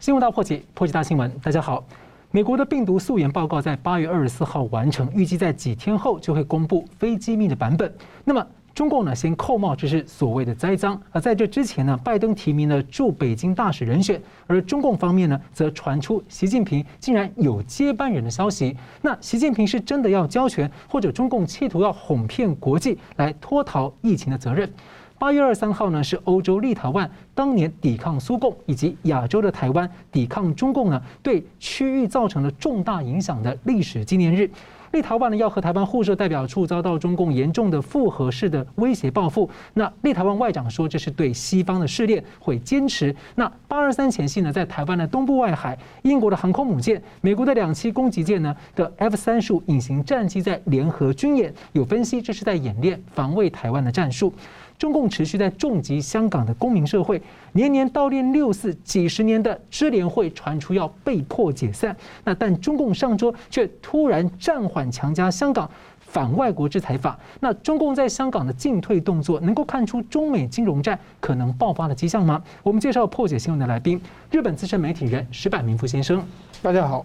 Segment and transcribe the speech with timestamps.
[0.00, 1.30] 新闻大破解，破解大新闻。
[1.42, 1.84] 大家好，
[2.30, 7.92] 美国的病毒溯源报告在八月二十四号完成，预计在几天后就会公布非机密的版本。
[8.24, 8.42] 那么
[8.74, 10.98] 中共呢，先扣帽，这是所谓的栽赃。
[11.10, 18.74] 而在这之前呢，拜登提名了驻北京大使人选，而中共方面呢，则传出习近平竟然有接班人的消息。
[19.02, 24.72] 那习近平是真的要交权，或者中共企图要哄骗国际来脱逃疫情的责任？
[25.20, 34.50] 八月二十三号呢，是欧洲立陶宛当年抵抗苏共，以及亚洲的台湾抵抗中共呢，对区域造成了重大影响的历史纪念日。
[34.92, 39.48] 立陶宛呢，要和台湾互设代表处，遭到中共严重的复合式的威胁报复。
[39.74, 43.14] 那立陶宛外长说，这是对西方的试炼，会坚持。
[43.34, 54.32] 那八二三前夕呢，在台湾的东部外海，英国的航空母舰、美国的两栖攻击舰呢的 F 三十五隐形战机在联合军演，有分析这是在演练防卫台湾的战术。
[54.80, 57.20] 中共持续在重击香港的公民社会，
[57.52, 61.94] 年年悼念六四，几十年的支联会传出要被迫解散。
[62.24, 67.18] 那但中共上周却突然暂缓强加香港反外国制裁法。
[67.40, 72.42] 那中共在香港的进退动作，能够看出中美金融战可能爆发的迹象吗？
[72.62, 74.00] 我们介绍破解新闻的来宾，
[74.30, 76.24] 日本资深媒体人石板明夫先生。
[76.62, 77.04] 大家好，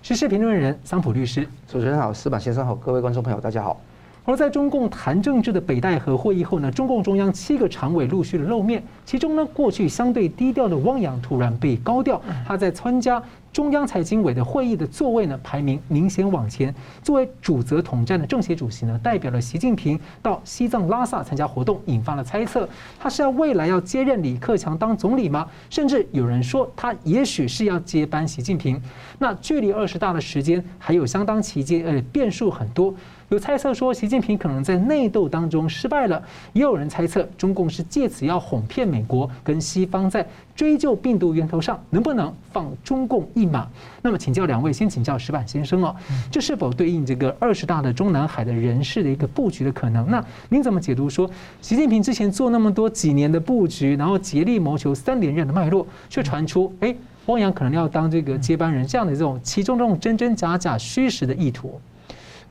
[0.00, 1.46] 时事评论人桑普律师。
[1.68, 3.78] 主持人好，石板先生好，各位观众朋友大家好。
[4.26, 16.74] 而在中共谈政治的北戴河会议后呢，中共中央七个常委陆续的露面，其中呢，过去相对低调的汪洋突然被高调，他在参加中央财经委的会议的座位呢，排名明显往前。
[17.02, 22.66] 作为主责统战的政协主席呢，代表了习近平到西藏拉萨参加活动，引发了猜测，
[22.98, 25.46] 他是要未来要接任李克强当总理吗？
[25.68, 28.80] 甚至有人说他也许是要接班习近平。
[29.18, 32.94] 那距离二十大的时间还有相当期间，呃，变数很多。
[33.34, 43.68] 有猜测说，习近平可能在内斗当中失败了；也有人猜测，中共是借此要哄骗美国跟西方，在追究病毒源头上能不能放中共一马。
[44.00, 45.94] 那么，请教两位，先请教石板先生哦，
[46.30, 50.08] 这是否对应这个二十大的中南海的人事的一个布局的可能？
[50.08, 51.28] 那您怎么解读说，
[51.60, 56.94] 习近平之前做那么多几年的布局，然后竭力谋求三连任的脉络，却传出哎，
[57.26, 61.80] 汪洋可能要当这个接班人，这样的这种其中这种真真假假、虚实的意图？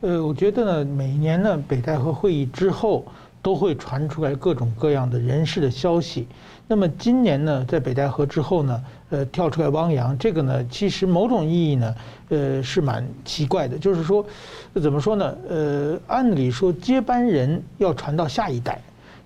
[0.04, 3.06] 呃，我觉得呢，每年呢，北戴河会议之后
[3.42, 6.28] 都会传出来各种各样的人事的消息。
[6.68, 11.96] 那么今年呢，在北戴河之后呢，呃，跳出来汪洋，这个呢，其实某种意义呢，
[12.28, 13.78] 呃，是蛮奇怪的。
[13.78, 14.26] 就是说，
[14.74, 15.34] 怎么说呢？
[15.48, 18.78] 呃，按理说接班人要传到下一代，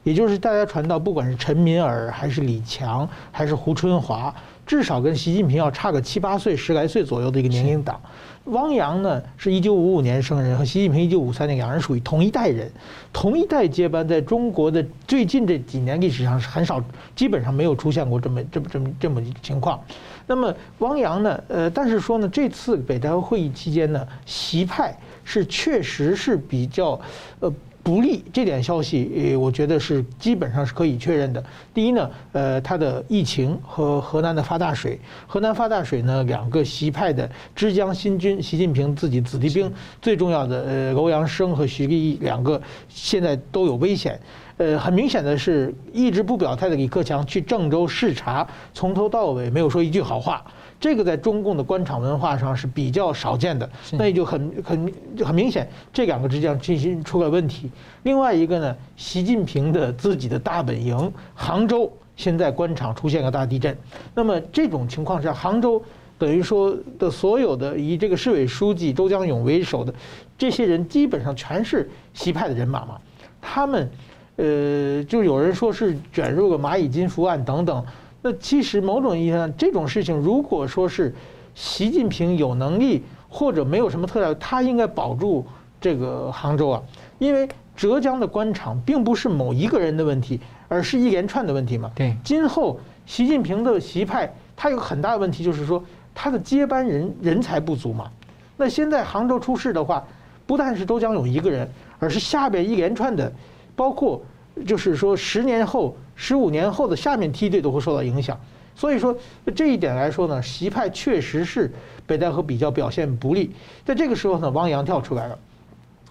[0.03, 4.31] 也就是大家传到，不管是陈敏尔还是李强还是胡春华，
[4.63, 7.99] 至少跟习近平要差个七八岁、十来岁左右的一个年龄档。
[8.47, 12.71] 汪洋呢是一九五五年生人，和习近平一九五三年，两人属于同一代人，
[13.11, 16.83] 同一代接班，在中国的最近这几年历史上是很少，
[17.15, 19.79] 基本上没有出现过这么这么这么这么一个情况。
[20.25, 26.99] 那么汪洋呢，呃，但是说呢，这次北戴河会议期间呢，习派是确实是比较，
[27.39, 27.53] 呃。
[27.87, 31.41] 不利这点消息，呃，我觉得是基本上是可以确认的。
[31.73, 39.71] 第一呢，呃，它的疫情和河南的发大水，河南发大水呢，两个习派的枝江新军，习近平自己子弟兵，
[40.01, 44.19] 最重要的呃，欧阳生和徐立毅两个现在都有危险。
[44.57, 50.43] 呃，很明显的是，一直不表态的李克强去郑州视察，从头到尾没有说一句好话。
[50.79, 54.93] 这个在中共的官场文化上是比较少见的，那也就很很
[55.25, 57.69] 很明显，这两个之间进行出了问题。
[58.03, 63.75] 另外一个呢，习近平的自己的大本营杭州，现在官场出现了大地震。
[64.13, 65.81] 那么这种情况下，杭州
[66.19, 69.91] 等于说的所有的以这个市委书记周江勇为首的
[70.37, 72.99] 这些人，基本上全是习派的人马嘛。
[73.41, 73.89] 他们，
[74.35, 77.83] 呃，就有人说是卷入了蚂蚁金服案等等。
[78.21, 81.13] 那其实某种意义上，这种事情如果说是
[81.53, 85.45] 习近平有能力或者没有什么特点，他应该保住
[85.79, 86.81] 这个杭州啊，
[87.19, 91.91] 因为浙江的官场并不是某一个人的问题，而是一连串的问题嘛。
[91.95, 95.83] 对，今后习近平的习派，他有很大的问题，就是说
[96.15, 98.09] 他的接班人人才不足嘛。
[98.57, 100.03] 那现在杭州出事的话，
[100.45, 103.31] 不但是周江勇一个人，而是下边一连串的，
[103.75, 104.21] 包括。
[104.65, 108.37] 就是说，十年后、十五年后的下面梯队都会受到影响，
[108.75, 109.15] 所以说
[109.55, 111.71] 这一点来说呢，习派确实是
[112.05, 113.51] 北戴河比较表现不利。
[113.85, 115.39] 在这个时候呢，汪洋跳出来了。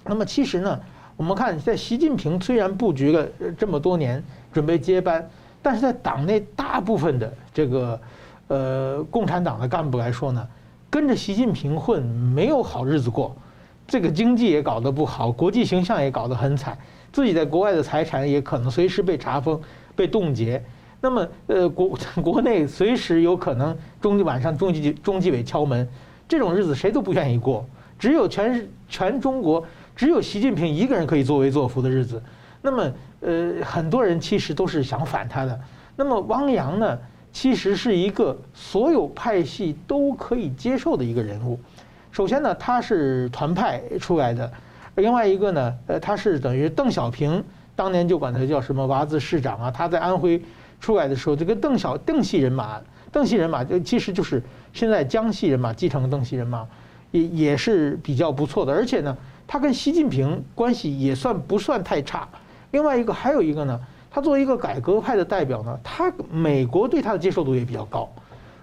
[0.05, 0.81] 那么其实呢，
[1.17, 3.27] 我们看在习近平虽然布局了
[3.59, 4.23] 这么多年
[4.53, 5.29] 准备接班，
[5.61, 8.01] 但是在党内大部分的这个
[8.47, 10.49] 呃共产党的干部来说呢，
[10.89, 13.35] 跟着习近平混没有好日子过，
[13.89, 16.79] 这个经济也搞得不好，国际形象也搞得很惨。
[17.13, 19.59] 自己在国外的财产也可能随时被查封、
[19.97, 20.63] 被冻结，
[21.01, 25.89] 那么呃国 国内随时有可能中晚上中纪中纪委敲门，
[26.29, 27.67] 这种日子谁都不愿意过。
[27.99, 29.65] 只有全全中国
[29.97, 32.23] 只有习近平一个人可以作威作福的日子。
[32.61, 35.59] 那么呃，很多人其实都是想反他的。
[35.97, 36.99] 那么汪洋呢，
[37.33, 41.59] 其实是一个所有派系都可以接受的一个人物。
[42.13, 44.47] 首先呢，他是团派出来的；
[44.97, 47.43] 另外一个呢，呃，他是等于邓小平
[47.77, 49.71] 当年就管他叫什么娃子市长啊。
[49.71, 50.43] 他在安徽
[50.81, 52.81] 出来的时候，这个邓小邓系人马，
[53.13, 54.43] 邓系人马就其实就是
[54.73, 56.67] 现在江系人马继承邓系人马，
[57.13, 58.73] 也也是比较不错的。
[58.73, 62.27] 而且呢，他跟习近平关系也算不算太差。
[62.73, 63.81] 另外一个还有一个呢，
[64.11, 68.09] 他作为一个改革派的代表呢，他美国对他的接受度也比较高。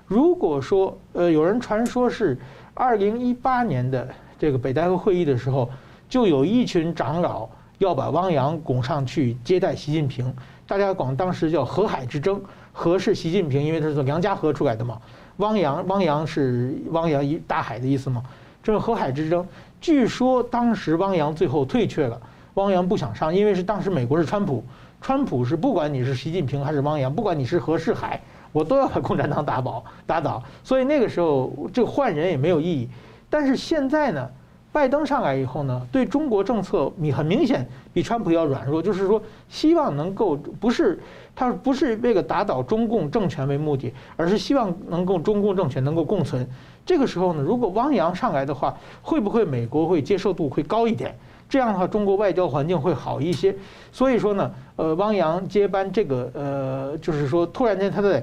[0.05, 2.37] 如果说呃，有人传说是。
[2.75, 5.69] 二零一八年的这个北戴河会议的时候，
[6.09, 7.47] 就有一群长老
[7.77, 10.33] 要把汪洋拱上去接待习近平。
[10.67, 12.41] 大家管当时叫“河海之争”，
[12.71, 14.99] 河是习近平，因为他是从梁家河出来的嘛。
[15.37, 18.23] 汪洋，汪洋是汪洋一大海的意思嘛。
[18.61, 19.45] 这是河海之争，
[19.81, 22.21] 据说当时汪洋最后退却了，
[22.53, 24.63] 汪洋不想上，因为是当时美国是川普，
[25.01, 28.21] 川普是不管你是习近平还是汪洋，不管你是河是海。
[28.53, 32.87] 我都要把共产党打倒，打倒，所以那个时候这换人也没有意义。
[33.27, 34.29] 但是现在呢，
[34.73, 40.99] 拜登上来以后呢，对中国政策你很明显比川普要软弱，就是说希望能够不是
[41.33, 46.45] 他不是为了打倒中共政权为目的，而是希望能够中共政权能够共存。
[46.85, 51.15] 这个时候呢，如果汪洋上来的话，会不会美国会接受度会高一点？
[51.47, 53.55] 这样的话，中国外交环境会好一些。
[53.91, 58.21] 所以说呢，呃，汪洋接班这个呃，就是说突然间他在。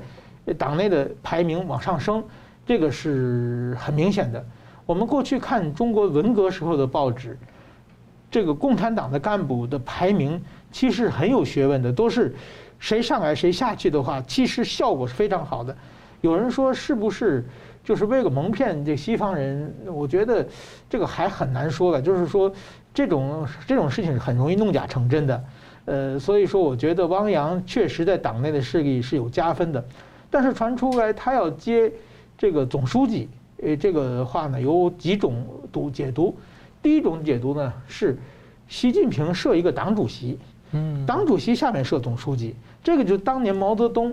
[0.59, 2.25] 党内的排名往上升，
[2.67, 4.45] 这个是很明显的。
[4.91, 7.39] 我们过去看中国文革时候的报纸，
[8.29, 10.43] 这个共产党的干部的排名
[10.73, 12.35] 其实很有学问的，都是
[12.81, 15.77] 谁上来谁下去的话，其实效果是非常好的。
[16.23, 17.47] 有人说是不是
[17.85, 19.73] 就是为了蒙骗这西方人？
[19.87, 20.45] 我觉得
[20.89, 22.03] 这个还很难说了。
[22.03, 22.53] 就是说
[22.93, 25.45] 这种这种事情是很容易弄假成真的。
[25.85, 29.85] 呃，所以说我觉得汪洋确实在党内的势力是有加分的。
[30.29, 31.93] 但是传出来他要接
[32.37, 33.29] 这个总书记，
[33.63, 36.37] 呃，这个话呢有几种读解读。
[36.83, 38.19] 第一种解读呢是
[38.69, 40.39] 习近平设一个党主席，
[40.73, 44.13] 嗯，党主席下面设总书记，这个就是当年毛泽东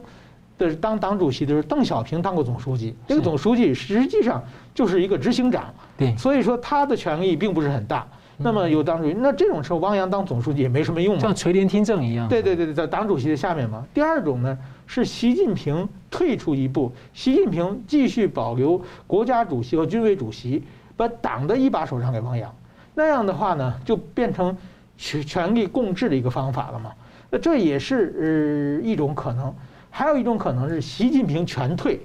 [0.57, 8.05] 的当党主席的时候，邓小平当过总书记，这个总书记实际上就是一个执行长，对，所以说他的权力并不是很大。
[8.37, 12.27] 那么有党主席，那这种时候汪洋当总书记也没什么用，像垂帘听政一样。
[12.29, 13.83] 对对对对，在党主席的下面嘛。
[13.93, 20.63] 第二种呢是习近平退出一步，习近平继续保留国家主席和军委主席，
[20.95, 22.53] 把党的一把手让给汪洋。
[22.93, 24.55] 那样的话呢，就变成
[24.97, 26.91] 权权力共治的一个方法了嘛。
[27.29, 29.53] 那这也是呃一种可能，
[29.89, 31.99] 还有一种可能是习近平全退。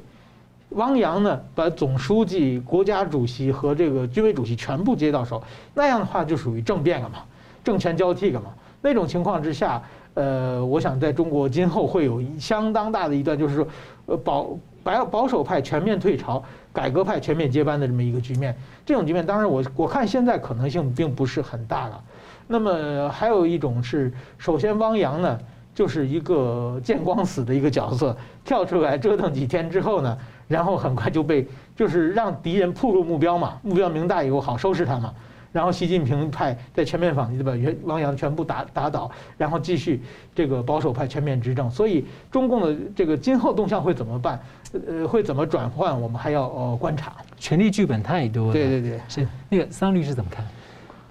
[0.74, 5.42] 汪洋呢，把总书记、国家主席和这个军委主席全部接到手，
[5.74, 7.18] 那样的话就属于政变了嘛，
[7.62, 8.46] 政权交替了嘛。
[8.80, 9.80] 那种情况之下，
[10.14, 13.66] 呃，我想在中国今后会有相当大的一段，就是说，
[14.06, 14.50] 呃，保
[14.82, 16.42] 保保守派全面退潮，
[16.72, 18.56] 改革派全面接班的这么一个局面。
[18.84, 22.02] 这种局面，当然我我看现在可能性并不是很大了。
[22.48, 25.38] 那么还有一种是，首先汪洋呢，
[25.72, 30.18] 就是一个见光死的一个角色，跳出来折腾几天之后呢。
[30.52, 35.14] 然后很快就被，就是让敌人暴露目标嘛，目标明大以后好收拾他嘛。
[35.50, 37.52] 然后习近平派在全面反击，把
[37.84, 40.02] 汪洋全部打打倒，然后继续
[40.34, 41.70] 这个保守派全面执政。
[41.70, 44.40] 所以中共的这个今后动向会怎么办？
[44.86, 45.98] 呃，会怎么转换？
[45.98, 47.16] 我们还要呃观察。
[47.38, 48.52] 权力剧本太多了。
[48.52, 50.44] 对对对，是那个桑律师怎么看？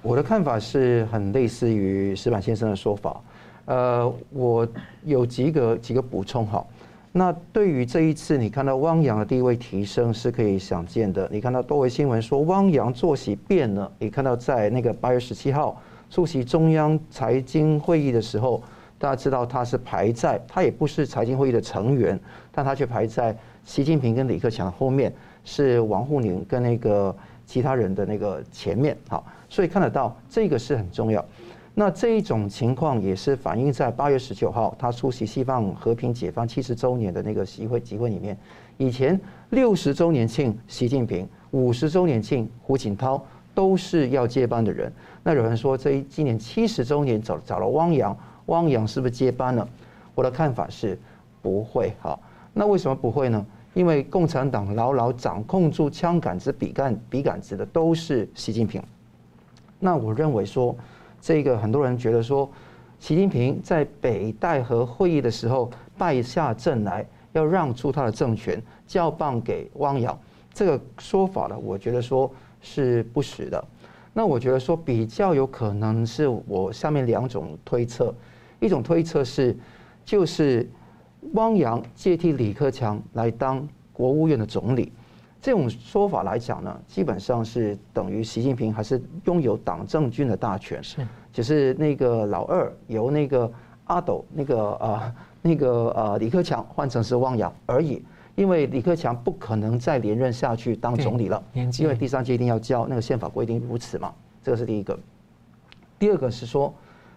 [0.02, 3.22] 我的看法是很类似于石板先生的说法。
[3.66, 4.68] 呃，我
[5.04, 6.66] 有几个几个补充哈。
[7.14, 11.28] 那对于这一次，你看到汪洋的地位提升是可以想见的。
[11.30, 13.92] 你看到多维新闻说汪洋作息变了。
[14.00, 18.64] 你看到在那个八月十七号出席中央财经会议的时候，
[18.98, 22.18] 大家知道他是排在，他也不是财经会议的成员，
[22.50, 25.14] 但他却排在习近平跟李克强后面，
[25.44, 27.14] 是王沪宁跟那个
[27.46, 28.98] 其他人的那个前面。
[29.10, 31.24] 好，所以看得到这个是很重要。
[31.74, 38.38] 那这一种情况也是反映在八月十九号他出席西方和平解放七十周年的那个集会集会里面。
[38.78, 39.20] 以前
[39.52, 43.24] 六十周年庆习近平，五十周年庆胡锦涛
[43.56, 44.92] 都是要接班的人。
[45.24, 49.68] 那有人说这一今年七十周年找找了汪洋，汪洋是不是接班了？
[50.14, 51.00] 我的看法是
[51.42, 51.94] 不会。
[52.02, 52.20] 好，
[52.54, 53.46] 那为什么不会呢？
[53.74, 58.84] 因为共产党牢牢掌控住枪杆子、笔杆笔杆子的都是习近平。
[59.80, 60.76] 那我认为说。
[61.22, 62.50] 这个很多人觉得说，
[63.00, 70.20] 习近平在北戴河会议的时候败下阵来，要让出他的政权，交棒给汪洋，
[70.52, 73.64] 这个说法呢，我觉得说是不实的。
[74.14, 78.14] 那我觉得说比较有可能是我下面两种推测，
[78.60, 79.56] 一种推测是，
[80.04, 80.70] 就是
[81.34, 84.92] 汪洋接替李克强来当国务院的总理，
[85.42, 93.52] 这种说法来讲呢，基本上是等于习近平还是拥有党政军的大权，是，只是那个老二由那个
[93.86, 98.04] 阿斗那个呃那个呃李克强换成是汪洋而已。
[98.36, 101.44] 因为李克强不可能再连任下去当总理了，
[101.78, 104.98] 因为第三届一定要交，那个宪法规定如此嘛，这个是第一个。
[106.00, 106.74] 第二个是说，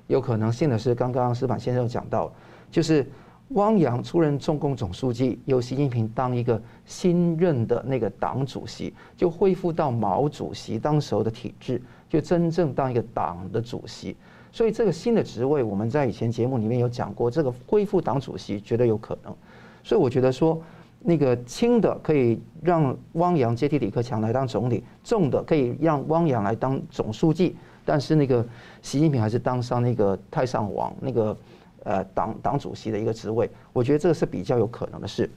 [0.09, 2.31] 有可能性的是刚刚石板先生讲到，
[2.69, 3.07] 就是
[3.51, 14.17] 汪洋出任中共总书记，由习近平当一个新任的那个党主席，就恢复到毛主席当时候的体制，就真正当一个党的主席。
[14.51, 19.35] 所以这个新的职位，我们在以前节目里面有讲过，这个恢复党主席绝对有可能。
[19.83, 20.61] 所以我觉得说。
[21.07, 28.43] 那个轻的可以让汪洋接替李克强来当总理，重的可以让汪洋来当总书记，但是那个
[28.81, 31.37] 习近平还是当上那个太上皇那个
[31.85, 35.31] 呃党党主席的一个职位，我觉得这个是比较有可能的事。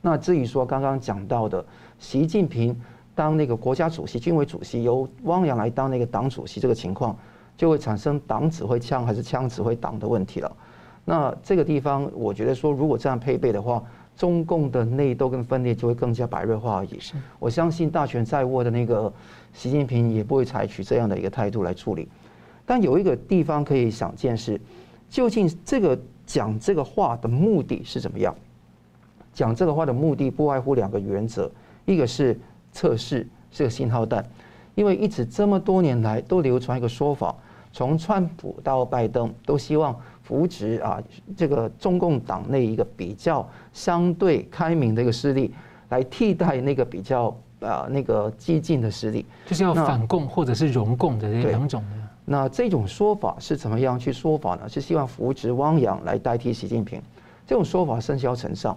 [0.00, 1.64] 那至于说刚刚讲到的
[1.98, 2.80] 习近平
[3.14, 7.16] 当那个国家主席、军委主席，由汪洋来当那个党主席这个情况，
[7.56, 10.56] 就会产生党指挥枪还是枪指挥党的问题了。
[11.04, 13.82] 那这个地方，我觉得说如果这样配备的话。
[14.16, 16.98] 中共的内斗跟分裂就会更加白热化而已。
[17.38, 19.12] 我相信大权在握的那个
[19.52, 22.08] 习近平也不会采取这样的一个态度来处理。
[22.64, 24.58] 但有一个地方可以想见是，
[25.16, 28.36] 究竟这个讲这个话的目的是怎么样？
[29.32, 31.50] 讲这个话的目的不外乎两个原则，
[31.86, 32.38] 一个是
[32.70, 34.22] 测试是个信号弹，
[34.74, 37.34] 因为一直这么多年来都流传一个说法，
[37.72, 39.98] 从川普到拜登都希望。
[40.22, 41.00] 扶植啊，
[41.34, 45.54] 这个中共党内一个比较相对开明的一个势力，
[45.88, 52.05] 来替代那个比较啊那个激进的势力，就是要反共或者是容共的这两种的。
[52.28, 54.68] 那这种说法是怎么样去说法呢？
[54.68, 57.00] 是希望扶植汪洋来代替习近平，
[57.46, 58.76] 这种说法甚嚣尘上。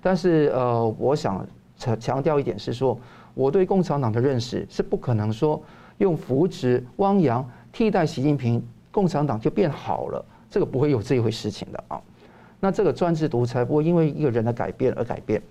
[0.00, 2.98] 但是呃，我想强强调一点是说，
[3.34, 5.62] 我对共产党的认识是不可能说
[5.98, 10.24] 用扶植汪洋替代习近平，共产党就变好了。
[10.48, 12.00] 这个不会有这一回事情的啊，
[12.60, 15.42] 那这个专制独裁不会因为一个人的改变而改变。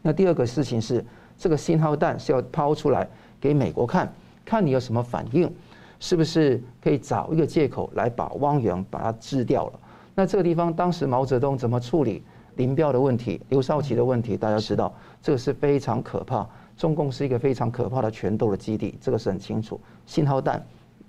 [0.00, 1.04] 那第二个事情是，
[1.36, 3.06] 这个信号弹是要抛出来
[3.38, 4.10] 给美国看，
[4.46, 5.52] 看你有什么反应，
[6.04, 9.80] 是不是可以找一个借口来把汪洋把它治掉了？
[10.14, 12.22] 那这个地方当时毛泽东怎么处理
[12.56, 14.36] 林彪的问题、刘少奇的问题？
[14.36, 16.46] 大家知道，这个是非常可怕。
[16.76, 19.80] 中共是一个非常可怕的权斗的基地，这个是很清楚。
[20.04, 20.62] 信号弹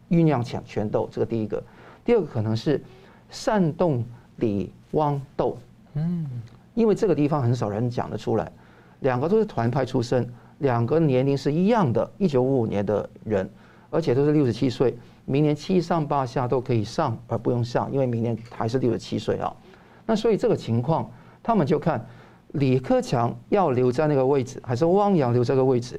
[0.09, 1.61] 酝酿抢权斗，这个第一个。
[2.05, 2.81] 第二个可能是
[3.29, 4.01] 煽动
[4.37, 5.57] 李汪斗，
[5.95, 6.25] 嗯，
[6.73, 8.49] 因为这个地方很少人讲得出来，
[9.01, 10.25] 两个都是团派出身，
[10.59, 13.49] 两个年龄是一样的，一九五五年的人，
[13.95, 19.55] 而且都是六十七岁，明年七上八下都可以上而不用上，因为明年还是六十七岁啊。
[20.05, 21.09] 那所以这个情况，
[21.41, 22.05] 他们就看
[22.51, 25.97] 李克强要留在那个位置，还是汪洋留这个位置。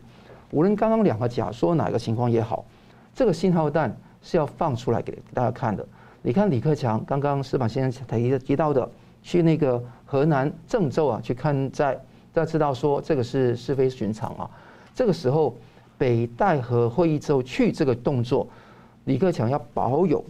[0.51, 2.67] 无论刚刚两个假说哪个情况也好，
[3.15, 5.85] 这个信号弹是要放出来给大家看的。
[6.21, 8.87] 你看李克强刚刚司马先生提提到的，
[9.23, 11.95] 去那个河南郑州啊去看在，
[12.33, 14.51] 大家知道说这个是是非寻常啊。
[14.95, 15.57] 这个时候
[15.99, 18.49] 北戴河会议之后去这个动作，
[19.05, 20.25] 李克强要保有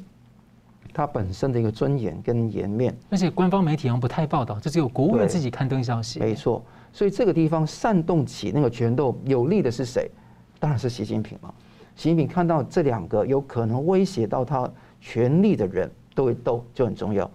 [0.93, 2.97] 他本身的一个尊严跟颜面。
[3.11, 6.21] 而且官方媒体好像不太报道，这只有国务院自己刊登消息。
[6.21, 10.11] 没错，所以这个地方煽动起那个权斗有利的是谁？
[10.59, 11.53] 当然是习近平嘛。
[11.95, 14.71] 习近平看到这两个有可能威胁到他。
[14.99, 17.31] 权力的人都会斗，就很重要。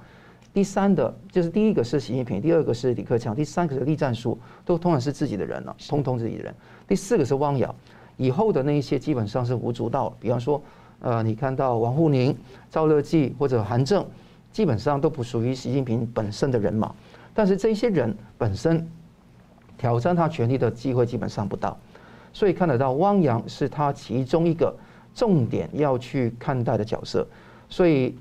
[0.51, 6.53] 第三的，就是第一个是习近平，第二个是李克强，第三个是栗战书，都通常是自己的人了，通通自己的人。
[6.85, 7.73] 第四个是汪洋，
[8.17, 10.13] 以后的那一些基本上是无足道。
[10.19, 10.61] 比方说，
[10.99, 12.35] 呃，你看到王沪宁、
[12.69, 14.05] 赵乐际或者韩正，
[14.51, 16.93] 基本上都不属于习近平本身的人马。
[17.33, 18.85] 但是这些人本身
[19.77, 21.77] 挑战他权力的机会基本上不到，
[22.33, 24.75] 所以看得到汪洋是他其中一个
[25.15, 27.25] 重点要去看待的角色。
[27.69, 28.15] 所以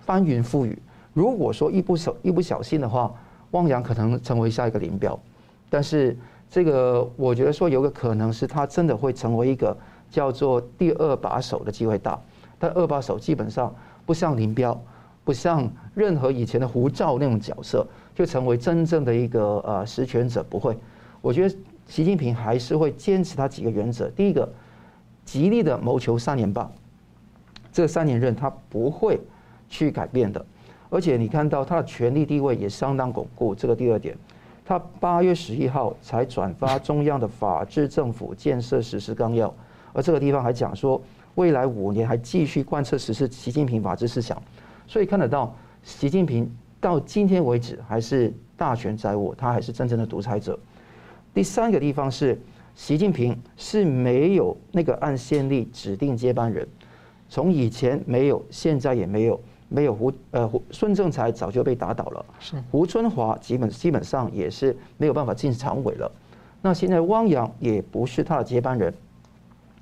[0.00, 0.78] 翻云覆雨，
[1.14, 3.12] 如果说一不小一不小心的话，
[3.52, 5.18] 汪洋可能成为下一个林彪。
[5.68, 6.16] 但是
[6.50, 9.76] 这个我觉得说有个可能是他真的会成为一个
[10.10, 12.18] 叫做第二把手的机会大。
[12.58, 14.78] 但二把手基本上不像林彪，
[15.24, 20.76] 不像任何以前的胡赵那种角色，就成为真正的一个呃实权者不会。
[21.22, 24.08] 我觉得习近平还是会坚持他几个原则。
[24.10, 24.46] 第一个，
[25.24, 26.70] 极力的谋求三年半。
[27.72, 29.18] 这三年任他不会
[29.68, 30.44] 去改变的，
[30.90, 33.54] 而且你看到他的权力地位也相当巩固。
[33.54, 34.14] 这个第二点，
[34.70, 39.52] 他八月十一号才转发中央的法治政府建设实施纲要，
[39.92, 41.02] 而这个地方还讲说，
[41.34, 44.40] 未来五年还继续贯彻实施习近平法治思想，
[44.86, 46.48] 所以看得到习近平
[46.80, 50.56] 到今天为止还是大权在握，他还是真正的独裁者。
[51.34, 52.40] 第三个地方是，
[52.76, 56.64] 习近平是没有那个按先例指定接班人，
[57.28, 66.12] 从以前没有，现在也没有，没有胡呃胡孙政才早就被打倒了，是胡春华基本基本上也是没有办法进常委了，
[66.60, 68.92] 那现在汪洋也不是他的接班人，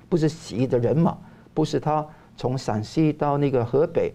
[0.07, 1.17] 不是习的人马，
[1.53, 4.13] 不是他从陕西到那个河北，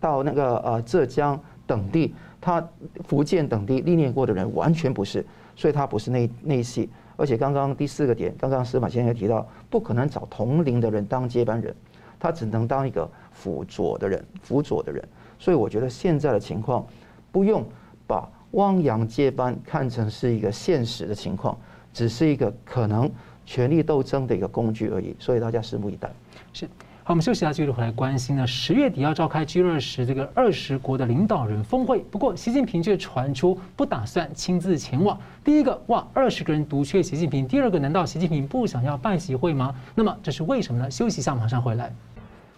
[0.00, 2.66] 到那个呃浙江等地，他
[3.04, 5.26] 福建等地历练过的人完全不是。
[5.58, 11.74] 所以他不是内内系，而且刚刚第四个点，刚刚司马先生也提到，不可能找同龄的人当接班人，
[12.20, 15.02] 他只能当一个辅佐的人，辅佐的人。
[15.38, 16.86] 所以我觉得现在的情况，
[17.30, 17.64] 不用
[18.06, 21.56] 把汪洋接班看成是一个现实的情况，
[21.92, 23.10] 只是一个可能
[23.44, 25.14] 权力斗争的一个工具而已。
[25.18, 26.10] 所以大家拭目以待。
[26.52, 26.68] 是。
[27.04, 28.44] 好，我们休息一下，继续回来关心呢。
[28.44, 35.16] 十月底要召开 G 二十这个二十国的领导人峰会，不过习近平却传出不打算亲自前往。
[35.44, 39.72] 第一个，哇，二十个人独缺习近平；第二个，难道习近平不想要办席会吗？
[39.94, 40.90] 那么这是为什么呢？
[40.90, 41.94] 休息一下，马上回来。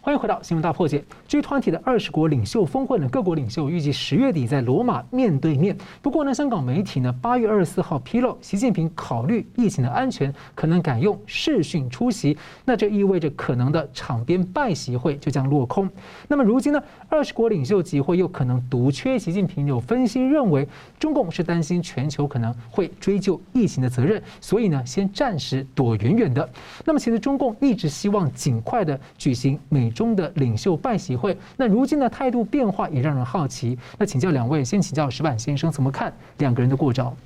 [0.00, 1.04] 欢迎回到新闻大破解。
[1.26, 5.76] G 团体的二十国领袖峰会呢，各国领袖预计十月底在罗马面对面。
[6.00, 12.38] 不过呢，香港媒体呢八月二十四号披露，习近平考虑疫情的安全，可能改用视讯出席。
[12.64, 15.90] 那这意味着可能的场边拜席会就将落空。
[16.28, 19.66] 那么如今呢，二十国领袖集会又可能独缺习近平。
[19.66, 20.66] 有分析认为，
[20.98, 26.48] 中共是担心全球可能会追究疫情的责任，所以呢，先暂时躲远远的。
[26.84, 29.88] 那么其实中共一直希望尽快的举行美。
[29.98, 33.76] 中的领袖拜习会，那如今的态度变化也让人好奇。
[33.98, 37.16] 那请教两位，先请教石板先生怎么看两个人的过招？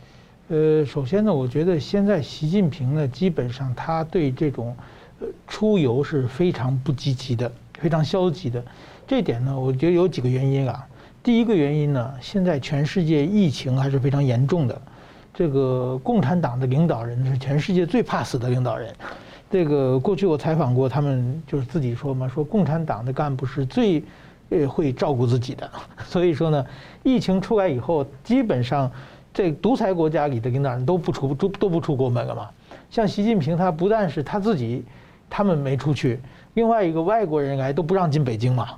[0.49, 4.75] 呃，首先呢，我觉得现在习近平呢，基本上他对这种
[5.21, 8.65] 呃出游是非常不积极的，非常消极的。
[9.07, 10.87] 这点呢，我觉得有几个原因啊。
[11.23, 14.83] 第一个原因呢，现在全世界疫情还是非常严重的，
[15.33, 18.93] 这个共产党的领导人是全世界最怕死的领导人。
[19.51, 24.03] 这个过去我采访过他们，就是自己说嘛，说共产党的干部是最，
[24.49, 25.71] 呃，会照顾自己的。
[26.07, 26.67] 所以说呢，
[27.03, 28.91] 疫情出来以后，基本上
[29.33, 32.49] 这独裁国家里的领导人都不出都都不出国门了嘛。
[32.91, 34.85] 像习近平，他不但是他自己，
[35.29, 36.19] 他们没出去，
[36.55, 38.71] 另外一个外国人来都不让进北京嘛。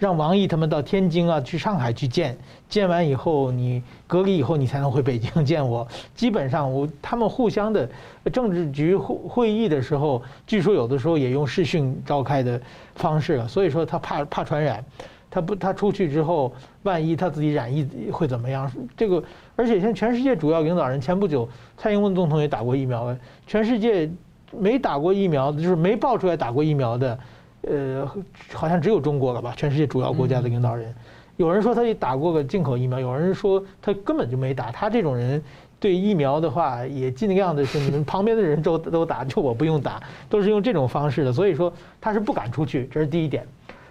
[0.00, 2.34] 让王毅他们到天津啊，去上海去见，
[2.70, 5.86] 见完以后你隔离以后你才能回北京见我。
[6.14, 7.86] 基本上我他们互相的
[8.32, 12.58] 政治局会会议的时候，据说有的时候也用视讯召开的
[12.94, 13.46] 方式了。
[13.46, 14.82] 所以说他怕怕传染，
[15.30, 16.50] 他不他出去之后，
[16.84, 18.72] 万一他自己染疫会怎么样？
[18.96, 19.22] 这个
[19.54, 24.10] 而且现在全世界主要领导人，前不久蔡英文总统也打过疫苗了，全世界
[24.50, 27.18] 没打过疫苗的，就是没爆出来打过疫苗的。
[27.62, 28.10] 呃，
[28.52, 29.52] 好像只有中国了吧？
[29.56, 30.94] 全世界主要国家的领导人，
[31.36, 34.70] 有人说他也打过个进口疫苗，有人说他根本就没打。
[34.70, 35.42] 他这种人
[35.78, 41.32] 对疫苗的话，也尽量的是你们旁边的人都都打，就我不用打，都是用这种方式的。
[41.32, 43.46] 所以说他是不敢出去，这是第一点。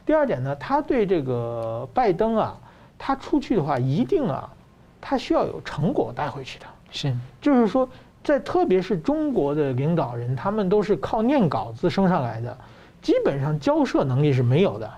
[0.06, 2.58] 第二点呢，他对这个拜登啊，
[2.98, 4.50] 他出去的话，一定啊，
[5.00, 6.66] 他需要有成果带回去的。
[6.90, 7.88] 是，就是说，
[8.24, 12.58] 在特别是中国的领导人，他们都是靠念稿子升上来的。
[13.02, 14.90] 基本上交涉能力是没有的，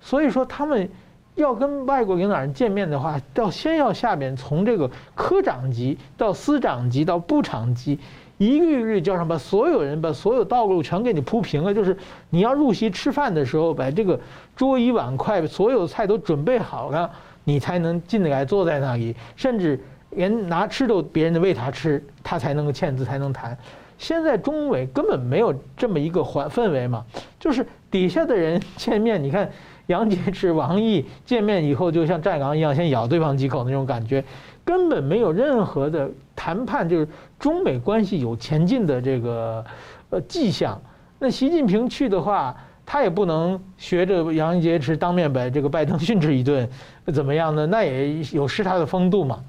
[0.00, 0.88] 所以说他们
[1.34, 7.98] 要跟外国领导人见面的话，要先要下边从这个科长级到司长级到部长级，
[8.38, 11.74] 一个一个叫上，把所有人把所有道路全给你铺平了。
[11.74, 11.96] 就是
[12.30, 14.18] 你要入席吃饭的时候，把这个
[14.54, 17.10] 桌椅碗筷所有菜都准备好了，
[17.44, 19.78] 你才能进得来坐在那里，甚至
[20.10, 23.56] 连拿吃都别人的喂他吃，他才能够签字才能谈。
[23.98, 27.04] 现在中美根本没有这么一个环氛围嘛，
[27.40, 29.50] 就是底下的人 见面，你看
[29.86, 34.22] 杨洁篪、王毅见面以后，就像战狼一样，先咬对方几口那种感觉，
[34.64, 39.64] 根本没有任何的谈判，就是中美关系有前进的这个
[40.10, 40.80] 呃迹象。
[41.18, 42.54] 那习近平去的话，
[42.84, 46.68] 他也不能学着杨洁篪当面把这个拜登训斥一顿，
[47.14, 47.66] 怎么样呢？
[47.66, 49.42] 那也有失他的风度嘛。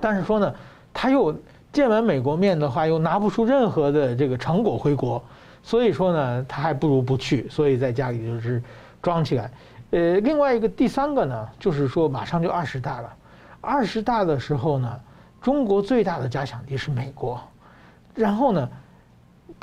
[0.00, 0.52] 但是说呢，
[0.92, 1.32] 他又。
[1.72, 5.22] 见完美国面的话，又拿不出任何的这个成果回国，
[5.62, 8.60] 所以说呢，他还不如不去，所以在家里就是
[9.00, 9.50] 装起来。
[9.90, 13.16] 呃，另外一个第三个呢，就是说马上就二十大了，
[13.60, 15.00] 二十大的时候呢，
[15.40, 17.40] 中国最大的假想敌是美国，
[18.14, 18.68] 然后呢，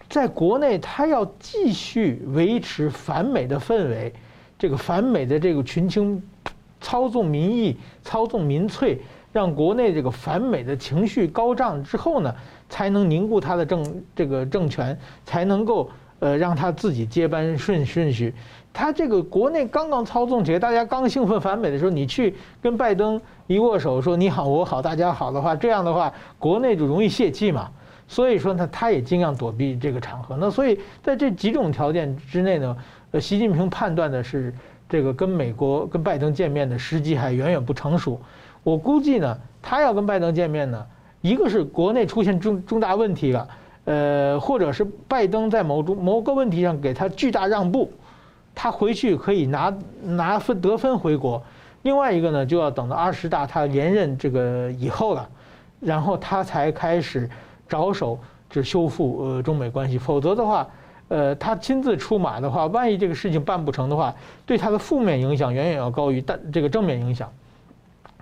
[0.10, 4.14] 在国内他要继续维持反美的氛围，
[4.58, 6.24] 这个反美的这个群情
[6.80, 9.02] 操纵民意、操纵民粹。
[9.32, 12.34] 让国内这个反美的情绪高涨之后呢，
[12.70, 18.34] 才能凝固他的政这个政权，才能够呃让他自己接班顺顺序。
[18.74, 27.70] 他这个国内刚刚操纵起来，大家刚兴奋反美的时候，你去跟拜登一握手说你好我好大家好的话，这样的话国内就容易泄气嘛。
[28.08, 30.38] 所以说呢，他也尽量躲避这个场合。
[30.40, 32.78] 那所以在这几种条件之内呢，
[33.12, 34.54] 呃，习近平判断的是
[34.88, 38.22] 这个跟美国跟拜登见面的时机还远远不成熟。
[38.68, 40.86] 我估计呢，他要跟拜登见面呢，
[41.22, 43.48] 一个是国内出现重重大问题了，
[43.86, 47.90] 呃，或者是拜登在某种某个问题上给他巨大让步。
[48.54, 51.42] 他回去可以拿拿分得分回国，
[51.84, 55.30] 另外一个呢，就要等到二十大他连任这个以后了，
[55.80, 57.30] 然后他才开始
[57.70, 60.68] 着手就修复呃中美关系，否则的话，
[61.08, 64.14] 呃他亲自出马的话，万一这个事情办不成的话，
[64.46, 67.32] 对他的负面影响远远要高于但这个正面影响。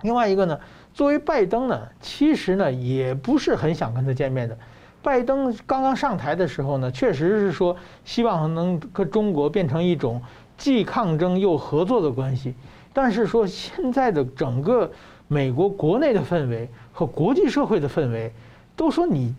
[0.06, 0.56] 另外一个呢，
[0.94, 4.56] 作为拜登呢，其实呢也不是很想跟他见面的。
[5.02, 10.22] 拜登刚刚上台的时候呢，确实是说希望能跟中国变成一种
[10.56, 12.54] 既抗争又合作的关系。
[12.92, 14.88] 但是说现在的整个
[15.26, 18.32] 美国国内的氛围和国际社会的氛围，
[18.76, 19.34] 都说你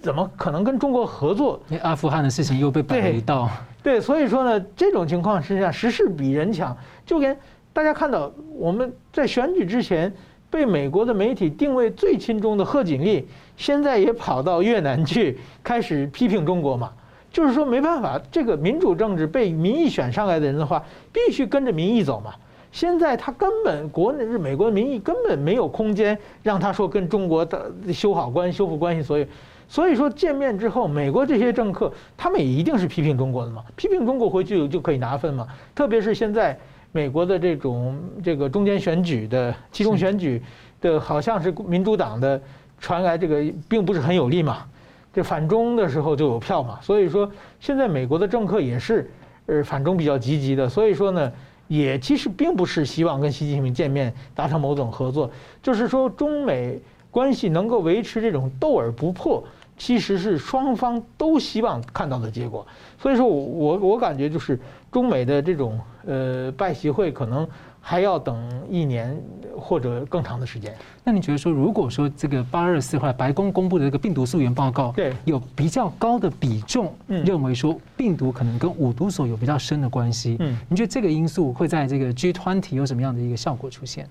[0.00, 1.60] 怎么可能跟中国合作？
[1.66, 3.50] 那阿富汗的事情又被摆了一道。
[3.82, 7.36] 对，所以说呢，这种情况实际上时势比人强，就跟
[7.76, 10.10] 大家看到我们在选举之前。
[10.48, 16.92] 被美国的媒体定位最亲中的贺锦丽，现在也跑到越南去开始批评中国嘛？
[17.32, 22.32] 就是说没办法，这个民主政治被民意选上来的人的话，必须跟着民意走嘛。
[22.70, 29.26] 现在他根本国内是美国的民意根本没有空间让他说跟中国的修好关、修复关系，所以
[29.68, 33.64] 所以说见面之后，美国这些政客他们也一定是批评中国的嘛？
[33.74, 35.46] 批评中国回去就可以拿分嘛？
[35.74, 36.56] 特别是现在。
[36.96, 40.42] 美国的这种这个中间选举的期中选举
[40.80, 42.40] 的，好像是民主党的
[42.80, 44.64] 传来这个并不是很有利嘛，
[45.12, 47.30] 这反中的时候就有票嘛，所以说
[47.60, 49.10] 现在美国的政客也是
[49.44, 51.30] 呃反中比较积极的，所以说呢
[51.68, 55.30] 也其实并不是希望跟习近平见面达成某种合作，
[55.62, 56.80] 就是说中美
[57.10, 59.44] 关系能够维持这种斗而不破，
[59.76, 62.66] 其实是双方都希望看到的结果，
[62.98, 64.58] 所以说我我我感觉就是
[64.90, 65.78] 中美的这种。
[66.08, 67.44] 呃，拜习会可能
[67.80, 69.20] 还要等一年
[69.58, 70.72] 或者更长的时间。
[71.02, 84.08] 那你觉得说，如果说这个八二四后来白宫公布的这个病毒溯源报告，对，有比较高的比重认为说病毒可能跟五毒所有比较深的关系，嗯，你觉得这个因素会在这个 G20 有什么样的一个效果出现？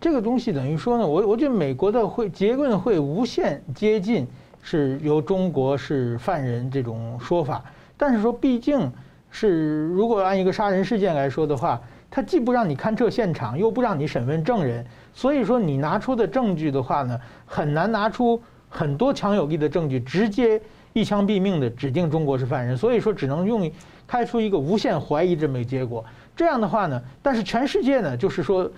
[0.00, 4.24] 这个东西等于说呢，我我觉得美国的会结论会无限接近
[4.64, 7.64] 是由中国是犯人这种说法，
[7.96, 8.90] 但是说毕竟。
[9.36, 23.68] 是，如果按一个杀人事件来说的话，他既不让你勘测现场，又不让你审问证人，所以说你拿出的证据的话呢，很难拿出很多强有力的证据，直接一枪毙命的指定中国是犯人，所以说只能用
[24.06, 26.04] 开出一个无限怀疑这么一个结果。
[26.36, 28.70] 这样的话呢，但是全世界呢，就是说。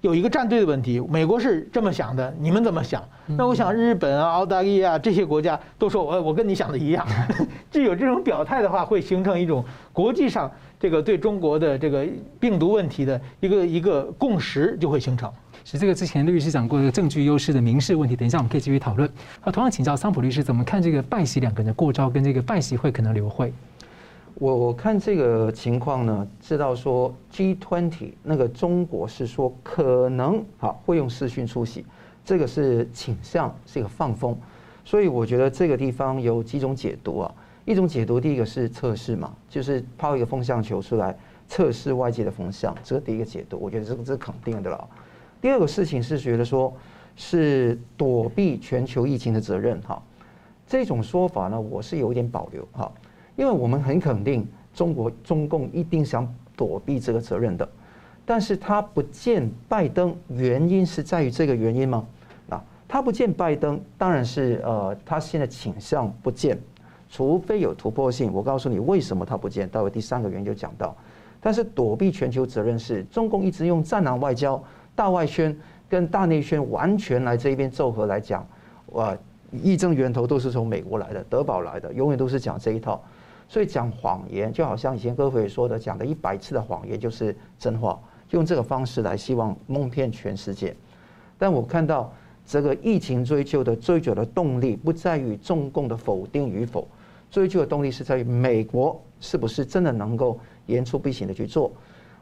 [0.00, 3.02] 有一个站队的问题，美国是这么想的，你们怎么想？
[3.26, 7.06] 那我想日本啊、澳大利亚这些国家都说我我跟你想的一样，
[7.70, 12.06] 就有这种表态的话，会形成一种国际上这个对中国的这个
[12.38, 15.30] 病毒问题的一个一个共识就会形成。
[15.62, 19.08] 是这个之前律师讲过的证据优势的民事问题，等一下我们可以继续讨论。
[19.40, 23.52] 好，同样请教桑普律师，怎么看这个拜习两个人的过招跟这个拜习会可能流会？
[24.40, 31.84] 我我看这个情况呢，知道说 G20 那个中国是说可能好会用视讯出席，
[32.24, 34.34] 这个是倾向是一个放风，
[34.82, 37.34] 所以我觉得这个地方有几种解读啊。
[37.66, 41.14] 一种解读，第一个是测试嘛，就是抛一个风向球出来
[41.46, 44.88] 测试外界的风向，这是第一个解读，我觉得这个这是肯定的了。
[45.42, 46.74] 第二个事情是觉得说
[47.14, 50.02] 是躲避全球疫情的责任哈，
[50.66, 52.90] 这种说法呢，我是有一点保留哈。
[53.40, 57.66] 因为我们很肯定，中国中共一定想躲避这个责任的，
[58.26, 62.06] 但是他不见拜登，原因是在于这个原因吗？
[62.50, 66.60] 啊，他不见拜登，当然是呃，他现在倾向不见，
[67.08, 68.30] 除非有突破性。
[68.30, 70.94] 我告诉你为什么他不见，待会第三个原因就讲到。
[71.40, 74.62] 但是躲避全球责任是中共一直用战狼外交、
[74.94, 78.46] 大外宣跟大内宣完全来这一边奏合来讲，
[78.88, 79.16] 哇，
[79.50, 83.02] 议政源头都是从美国来的，德宝来的，永远都是讲这一套。
[83.50, 90.72] 所以讲谎言，就好像以前戈培说的，讲的一百次的谎言就是真话，用这个方式来希望蒙骗全世界。
[91.36, 92.12] 但我看到
[92.46, 96.86] 这个疫情追究的追究的动力，不在于中共的否定与否，
[97.28, 101.72] 追究的动力是在于美国是不是真的能够言出必行的去做。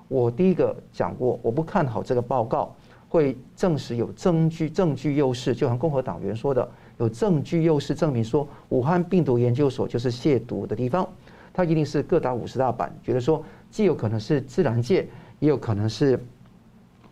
[0.08, 2.74] 我第一个讲过，我不看好这个报告，
[3.06, 6.66] 会证实有证据证据优势，就像共和党员说的，
[6.98, 11.08] 有证据又是证明说武汉病毒研究所就是亵渎的地方，
[11.52, 15.08] 它一定是各打五十大板，觉得说既有可能是自然界，
[15.38, 16.22] 也有可能是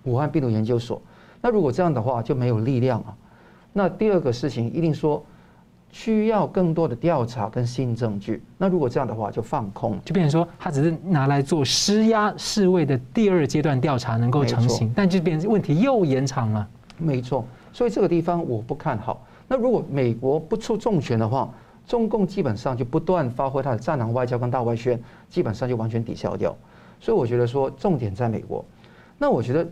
[0.05, 1.01] 武汉病毒研究所。
[1.41, 3.17] 那如果这样的话，就没有力量啊。
[3.73, 5.25] 那第二个事情一定说。
[5.93, 8.43] 需要更多的调查跟新证据。
[8.59, 16.69] 那如果这样的话，就放空，就变成说他只是拿来做施压世卫的第二阶段调查能够成型，但就变成问题又延长了。
[16.99, 19.25] 没错，所以这个地方我不看好。
[19.49, 21.53] 那如果美国不出重拳的话，
[21.87, 26.57] 中共基本上就不断发挥他的战狼外交跟大外宣，基本上就完全抵消掉。
[27.01, 28.65] 所以我觉得说重点在美国。
[29.19, 29.67] 那我觉得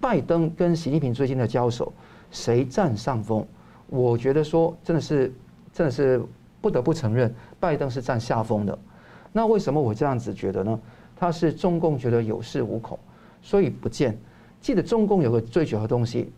[0.00, 1.92] 拜登跟习近平最近的交手，
[2.30, 3.46] 谁占上风？
[3.88, 5.32] 我觉得说真的是，
[5.72, 6.20] 真的是
[6.60, 8.78] 不得不承认，拜登是占下风的。
[9.32, 10.80] 那为什么我这样子觉得呢？
[11.16, 12.98] 他是中共觉得有恃无恐，
[13.42, 14.18] 所以不见。
[14.60, 16.32] 记得中共有个最主要的东西，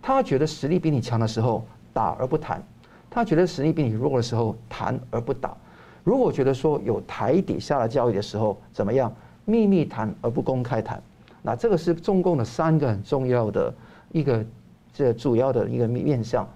[0.00, 2.62] 他觉得实力比你强的时候打而不谈，
[3.08, 5.56] 他觉得实力比你弱的时候谈而不打。
[6.04, 9.12] 如果觉得说有台底下的交易的时候怎么样？
[9.44, 11.02] 秘密谈而不公开谈。
[11.42, 13.72] 那这个是中共的三个很重要的
[14.12, 14.44] 一个
[14.92, 16.48] 这主要的一个面向。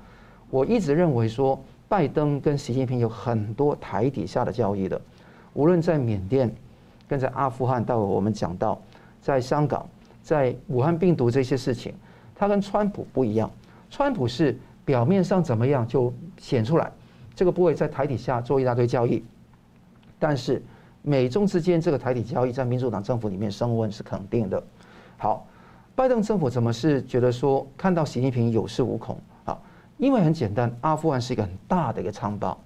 [0.50, 5.00] 我一直认为说，拜登跟习近平有很多台底下的交易的，
[5.54, 6.54] 无论在缅甸，
[7.08, 8.80] 跟在阿富汗，待会我们讲到，
[9.20, 9.84] 在香港，
[10.22, 11.92] 在武汉病毒这些事情，
[12.34, 13.50] 他跟川普不一样。
[13.90, 16.92] 川普是表面上怎么样就显出来，
[17.34, 19.24] 这个部位在台底下做一大堆交易，
[20.18, 20.62] 但是
[21.02, 24.62] 美中之间这个台底交易在民主党政府里面升温是肯定的。
[25.16, 25.46] 好，
[25.94, 29.58] 拜登政府怎么是觉得说看到习近平有恃无恐啊？
[29.96, 32.58] 因为很简单，阿富汗是一个很大的一个仓包。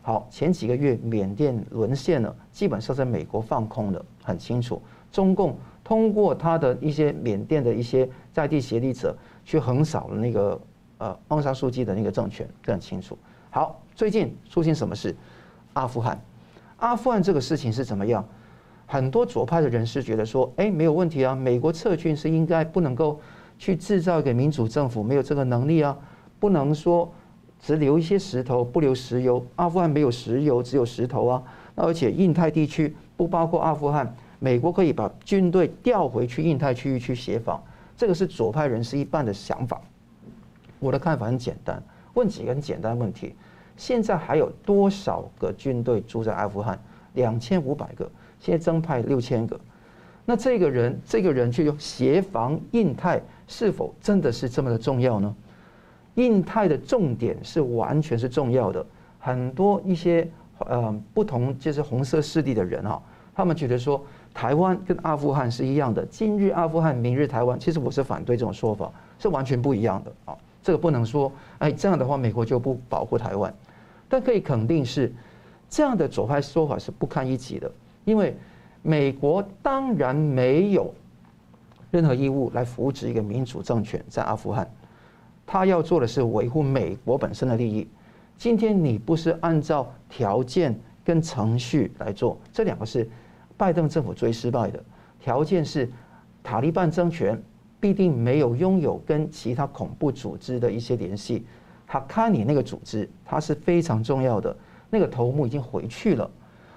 [0.00, 4.80] 好，前几个月缅甸沦陷了，基本上在美国放空的很清楚。
[5.10, 10.58] 中共通过他的一些缅甸的一些在地协力者去横扫了那个
[10.98, 13.16] 呃翁山书记的那个政权，更清楚。
[13.50, 15.14] 好，最近出现什么事？
[15.72, 16.20] 阿富汗，
[16.78, 18.24] 阿富汗这个事情是怎么样？
[18.86, 23.20] 很多左派的人士觉得说，哎，没有问题啊，美国撤军是应该不能够
[23.58, 25.96] 去制造一个民主政府，没有这个能力啊。
[26.40, 27.12] 不能说
[27.60, 29.44] 只留一些石头，不留石油。
[29.56, 31.42] 阿富汗没有石油，只有石头啊。
[31.74, 37.62] 那而且印太地区不包括阿富汗，美国可以把军队调回去印太区域去协防。
[37.96, 39.80] 这个是左派人士一般的想法。
[40.78, 41.82] 我的看法很简单，
[42.14, 43.34] 问几个很简单的问题：
[43.76, 46.78] 现在还有多少个军队驻在阿富汗？
[47.14, 49.58] 两千五百个，现在增派六千个。
[50.24, 55.34] 那这个人，这个人去协防印太，是否真的是这么的重要呢？
[56.14, 58.84] 印太的重点是完全是重要的，
[59.18, 63.00] 很多一些呃不同就是红色势力的人啊，
[63.34, 67.58] 他们觉得说台湾跟阿富汗是一样的，今日阿富汗，明日台湾。
[67.58, 70.36] 其实我是反对这种说法，是完全不一样的啊。
[70.68, 73.54] 这个不能说，哎，这样的话美国就不保护台湾，
[74.06, 75.10] 但可以肯定是
[75.66, 77.72] 这样的左派说法是不堪一击的，
[78.04, 78.36] 因为
[78.82, 80.92] 美国当然没有
[81.90, 84.70] 任何义务来扶植一个民主政权在阿富汗。
[85.46, 87.88] 他要做的是维护美国本身的利益。
[88.36, 93.08] 今天你不是按照条件跟程序来做，这两个是
[93.56, 94.84] 拜登政府最失败的。
[95.18, 95.90] 条件是
[96.42, 97.42] 塔利班政权
[97.80, 101.46] 必定没有拥有跟其他恐怖组织的一些联系。
[101.86, 104.56] 他看你那个组织，它是非常重要的，
[104.90, 106.30] 那个头目已经回去了，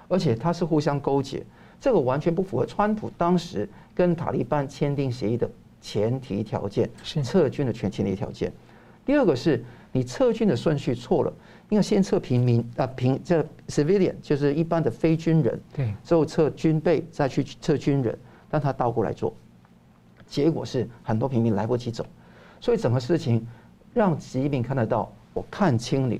[0.08, 1.44] 而且它是互相勾结，
[1.80, 5.50] 这个完全不符合川普当时跟塔利班签订协议的。
[5.84, 8.52] 前提条件是撤军的全前提条件。
[9.04, 11.32] 第二个是你撤军的顺序错了，
[11.70, 18.16] 应该先撤平民啊，平这 civilian 就是一般的非军人，对，之后撤军备，再去撤军人，
[18.48, 19.34] 让他倒过来做，
[20.32, 22.06] 结果是很多平民来不及走，
[22.58, 23.46] 所以整个事情
[23.92, 26.18] 让习近平看得到，我看清你，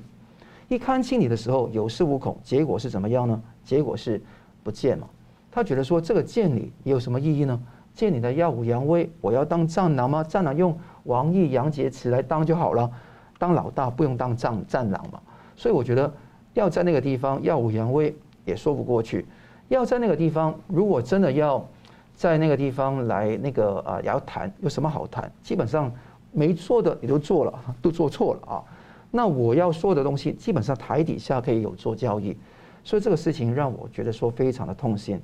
[0.68, 3.42] 一看清你的时候有恃无恐，结果是怎么样呢？
[3.64, 4.22] 结果是
[4.62, 5.08] 不见了，
[5.50, 7.58] 他觉得说这个见你有什么意义呢？
[7.94, 10.22] 见你的耀武扬威，我要当战狼吗？
[10.22, 12.90] 战狼用王毅、杨洁篪来当就好了，
[13.38, 15.18] 当老大不用当战战狼嘛。
[15.56, 16.12] 所以我觉得
[16.52, 19.24] 要在那个地方耀武扬威也说不过去。
[19.68, 21.66] 要在那个地方，如果真的要
[22.14, 25.30] 在那个地方来那个啊，要谈有什么好谈？
[25.42, 25.92] 基本上
[26.32, 28.64] 没做的你都做了， 都做错了啊。
[29.10, 32.36] 那我要说的东西，基本上台底下可以有做交易，
[32.82, 35.20] 所以这个事情让我觉得说非常的痛心，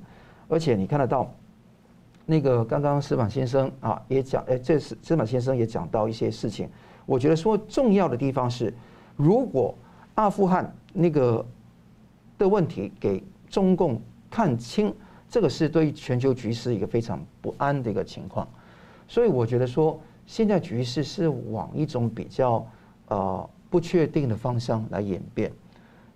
[0.47, 1.29] 而且你看得到。
[2.31, 6.69] 那个刚刚矢板先生啊也讲，哎，这是矢板先生也讲到一些事情。
[7.07, 8.71] 我觉得说重要的地方是，
[9.15, 9.73] 如果
[10.13, 11.43] 阿富汗那个
[12.37, 13.99] 的问题给中共
[14.29, 14.93] 看清，
[15.29, 18.47] 这个是对全球局势一个非常不安的一个情况。
[19.07, 22.65] 所以我觉得说，现在局势是往一种比较
[23.07, 25.51] 呃不确定的方向来演变。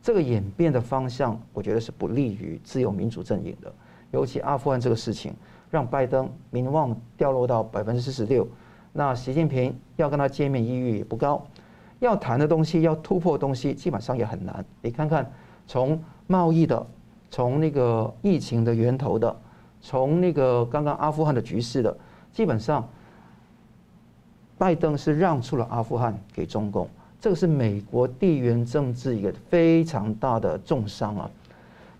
[0.02, 3.74] 这个演变的方向，我觉得是不利于自由民主阵营的。
[4.12, 5.34] 尤其阿富汗这个事情，
[5.72, 8.48] 让拜登民望掉落到百分之四十六，
[8.92, 11.44] 那习近平要跟他见面意愿也不高，
[12.00, 14.64] 要谈的东西，要突破的东西，基本上也很难。
[14.82, 15.32] 你看看，
[15.66, 16.86] 从贸易的，
[17.34, 19.36] 从那个疫情的源头的，
[19.82, 21.98] 从那个刚刚阿富汗的局势的，
[22.32, 22.88] 基本上，
[24.56, 26.88] 拜登是让出了阿富汗给中共。
[27.20, 31.32] 这个是美国地缘政治一个非常大的重伤啊，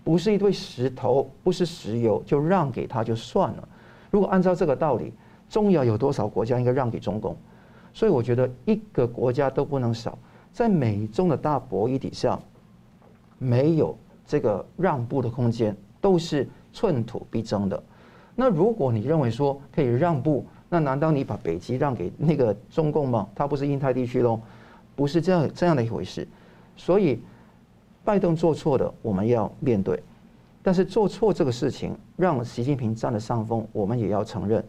[0.04, 3.68] 不是一堆石头，不是石油就让给他就算了。
[4.12, 5.12] 如果按照这个道理，
[5.50, 7.36] 中亚有多少国家应该让给中共？
[7.92, 10.16] 所以我觉得一个国家都不能少。
[10.52, 12.38] 在美中的大博弈底下，
[13.36, 17.82] 没有这个让步的空间，都是寸土必争的。
[18.34, 23.28] 那如果你认为说可以让步，那难道你把北极让给那个中共吗？
[23.34, 24.40] 它不是印太地区喽？
[24.96, 26.26] 不是这样这样的一回事，
[26.76, 27.20] 所以
[28.04, 30.02] 拜登做错的我们要面对，
[30.62, 34.64] 但是做错这个事情让习近平占了上风，我们也要承认。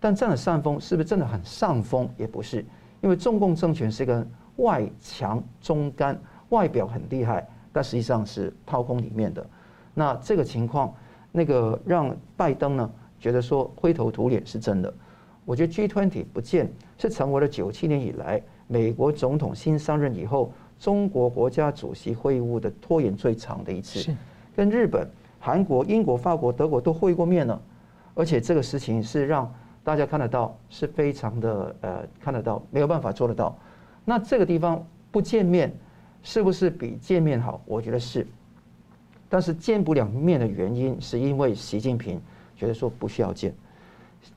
[0.00, 2.08] 但占了上风是不是真的很上风？
[2.16, 2.64] 也不是，
[3.00, 4.24] 因为中共政权是一个
[4.56, 6.16] 外强中干，
[6.50, 7.44] 外表很厉害，
[7.78, 9.46] 但实际上是掏空里面的。
[9.94, 10.92] 那这个情况，
[11.30, 14.92] 那个让拜登呢觉得说灰头土脸是真的。
[15.44, 18.42] 我觉得 G twenty 不见是成为了九七年以来。
[18.66, 24.12] 美国总统新上任以后，中国国家主席会晤的拖延最长的一次，
[24.56, 27.62] 跟日本、韩国、英国、法国、德国都会过面了，
[28.14, 33.56] 而且这个事情是让大家看得到，是非常的呃看得到，没有办法做得到。
[34.04, 35.72] 那这个地方不见面，
[36.22, 37.60] 是不是比见面好？
[37.64, 38.26] 我觉得是，
[39.28, 42.20] 但是见不了面的原因，是因为习近平
[42.56, 43.54] 觉得说不需要见，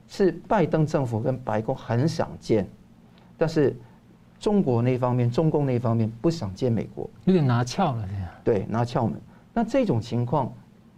[0.08, 2.68] 是拜登政府跟白宫很想见，
[3.36, 3.76] 但是。
[4.42, 8.28] 中国那方面，中共那方面不想见美国，有点拿翘了，这样。
[8.42, 9.16] 对，拿翘门。
[9.54, 10.52] 那这种情况，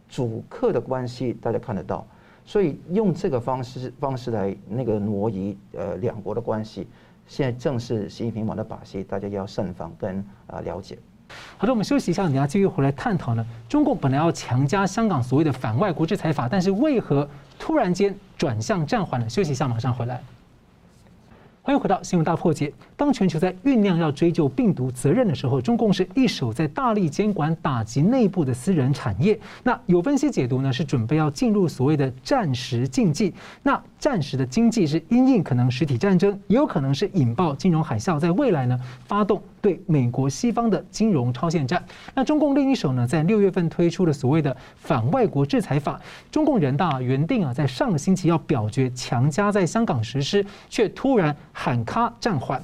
[0.08, 2.06] 主客的关系大家看得到，
[2.46, 6.88] 所以用这个方式方式来那个挪移呃两国的关系，
[7.26, 10.98] 现在正是习近平玩的把戏，大家要慎防跟啊了解。
[11.56, 13.44] 好的，我们休息一下，等下继续回来探讨呢。
[13.68, 19.28] 中共本来要强加香港所谓的反外国制裁法，但是为何突然间转向暂缓了？
[19.28, 20.22] 休息一下，马上回来。
[21.66, 22.70] 欢迎回到新闻大破解。
[22.94, 29.40] 当全球在酝酿要追究病毒责任的时候，中共是一手在大力监管打击内部的私人产业。
[29.62, 33.32] 那有分析解读呢，是准备要进入所谓的战时经济。
[33.62, 41.82] 那战时的经济是因应可能实体战争，也有可能是引爆金融海啸，在未来呢发动对美国西方的金融超限战。
[42.14, 45.98] 那中共另一手呢，在六月份推出了所谓的反外国制裁法。
[46.30, 52.62] 中共人大原定啊，在上个星期要表决强加在香港实施，却突然喊卡暂缓。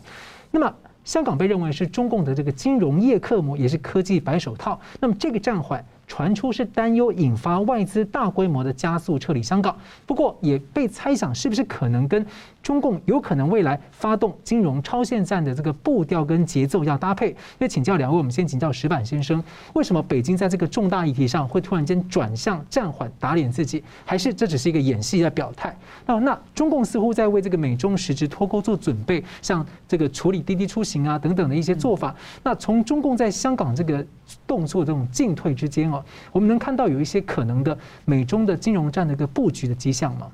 [0.50, 0.70] 那么
[1.02, 4.78] 香港被认为是中共的这个金融业课母，也是科技白手套。
[5.00, 5.82] 那么这个暂缓。
[6.06, 12.26] 传出是担忧引发外资大规模的加速撤离香港，不过也被猜想是不是可能跟
[12.62, 17.34] 中共有可能未来发动金融超限战的这个步调跟节奏要搭配。
[17.58, 19.42] 那请教两位，我们先请教石板先生，
[19.72, 23.82] 为什么北京在这个重大议题上会突然间转向暂缓打脸自己？
[24.04, 25.76] 还是这只是一个演戏在表态？
[26.06, 32.14] 那那中共似乎在为这个美中实质脱钩做准备，像这个处理滴滴出行啊等等的一些做法。
[32.42, 34.04] 那从中共在香港这个
[34.46, 40.26] 动作这种进退之间哦，我们能看到有一些可能的美中的金融战的一个布局的迹象吗？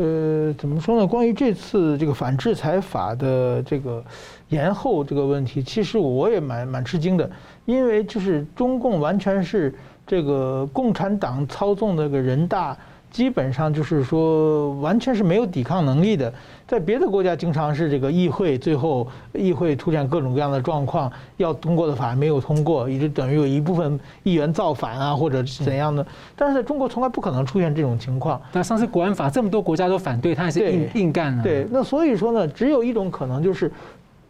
[0.00, 1.06] 呃，怎么说呢？
[1.06, 4.02] 关于这次这个反制裁法的这个
[4.48, 7.30] 延后这个问题，其实我也蛮蛮吃惊的，
[7.66, 9.74] 因为就是中共完全是
[10.06, 12.74] 这个共产党操纵那个人大。
[13.10, 16.32] 基本上就是说，完全是没有抵抗能力的。
[16.66, 26.06] 在别的国家，经常是这个议会最后议会出现各种各样的状况，要通过的法案没有通过，也就等于有一部分议员造反啊，或者怎样的。
[26.36, 28.40] 但是在中国，从来不可能出现这种情况。
[28.52, 31.42] 那上次国安法这么多国家都反对，他还是硬硬干了。
[31.42, 33.72] 对，那所以说呢，只有一种可能，就是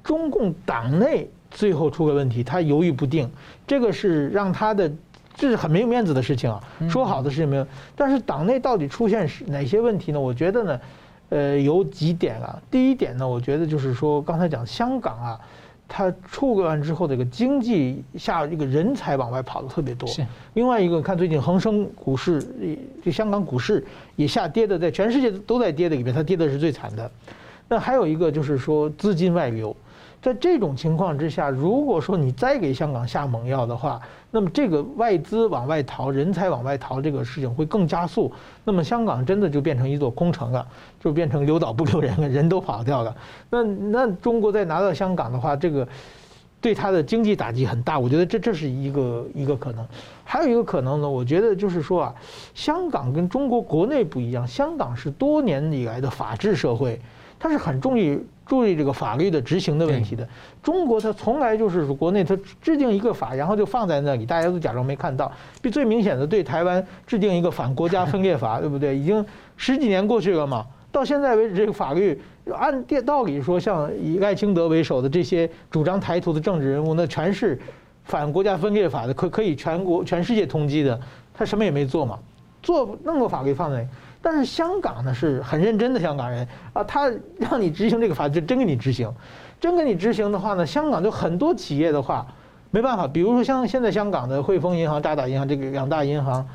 [0.03, 3.31] 中共党内最后出个问题，他犹豫不定，
[3.67, 4.91] 这个是让他的。
[5.35, 6.63] 这是很没有面子的事情啊！
[6.89, 7.67] 说好的事情没有，
[7.97, 10.21] 但是党内到底出现是哪些问题呢？
[10.21, 10.81] 我觉得呢，
[11.31, 12.61] 呃，有几点啊。
[12.71, 15.41] 第一点呢，我觉得就是说，刚才讲香港啊，
[15.89, 20.09] 它出过完之后，这个经济下这个人才往外跑的特别多。
[20.55, 22.47] 另外一个，看最近恒生股市，
[23.03, 23.85] 这香港股市
[24.17, 27.11] 也下跌的，在全世界都在跌的里面，它跌的是最惨的。
[27.67, 29.75] 那还有一个就是说资金外流。
[30.23, 33.99] 在这种情况之下，如果说你再给香港下猛药的话，
[34.31, 38.33] 那么这个外资往外逃、人才往外逃这个事情会更加速。
[38.65, 40.67] 那么香港真的就变成一座空城了，
[41.01, 43.17] 就变成留岛不留人了，人都跑掉了。
[43.51, 45.87] 那那中国再拿到香港的话，这个
[46.61, 47.99] 对它的经济打击很大。
[47.99, 49.85] 我觉得这这是一个一个可能。
[50.25, 52.15] 还有一个可能呢，我觉得就是说啊，
[52.55, 57.01] 香港跟中国国内不一样，香港是多年以来的法治社会。
[57.43, 60.29] 它是很注意注意这个法律的执行的问题的。
[60.61, 65.31] 中国它从来就是国内它制定一个法，然后就放在那里，大家都假装没看到。
[65.63, 68.99] 比最明显的对台湾制定一个反国家分裂法， 对不对？
[68.99, 69.25] 已经
[69.57, 72.21] 十几年过去了嘛，到现在为止，这个法律
[72.53, 77.57] 按道理说，像以赖清德为首的这些主张台独的政治人物，那全是
[78.03, 81.01] 反国家分裂法的，可可以全国全世界通缉的。
[81.33, 82.19] 他什么也没做嘛，
[82.61, 83.87] 做那么多法律放在。
[84.23, 89.11] 但是香港呢是很认真的香港人啊，他让你执行这个法就真给你执行，
[89.59, 92.27] 真给你执行的话呢，香港就很多企业的话
[92.71, 96.47] 没办法，比如说像现在香港的汇丰银行、渣打银行这个两大银行，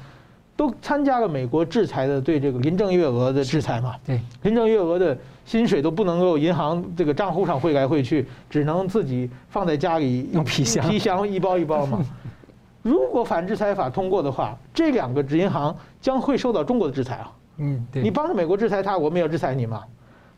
[0.55, 3.95] 都参加了美国制裁的对这个林郑月娥的制裁嘛。
[4.05, 11.99] 对，林郑月娥的薪水都不能够银行这个账户上汇来汇去，只能自己放在家里 用皮箱皮箱一包一包嘛。
[12.83, 17.31] 如果反制裁法通过的话，这两个银行将会受到中国的制裁啊。
[17.57, 19.83] 嗯，对，你帮着美国制裁他，我们也要制裁你嘛？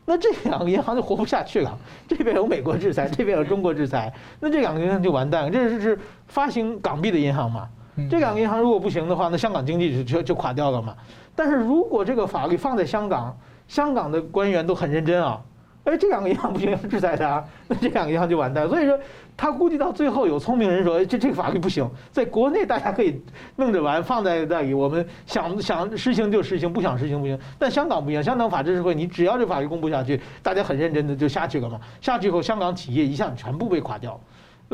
[0.04, 1.78] 那这两个银行就活不下去了。
[2.08, 5.50] 这边有美国制裁，这边有中国制裁， 那这两个银行就完蛋了。
[5.50, 7.68] 这是是发行港币的银行嘛？
[8.08, 10.94] 这两个银行如果不行的话，那香港经济就就就垮掉了嘛。
[11.34, 15.40] 但是如果这个法律放在香港，香港的官员都很认真啊。
[15.88, 18.68] 哎，这两个银行不行，要 制裁他，那这两个银行就完蛋。
[18.68, 18.98] 所以说，
[19.34, 23.18] 他估计到最后有聪明人说，这这个法律不行，在国内大家可以
[23.56, 27.38] 弄着玩，放在那里，我们想想实行就实行，不想实行不行。
[27.58, 31.80] 但香港不一样，香港法治社会，你只要这法律公布下去，大家很认真的就下去了嘛。
[32.02, 34.20] 下去以后，香港企业一下全部被垮掉。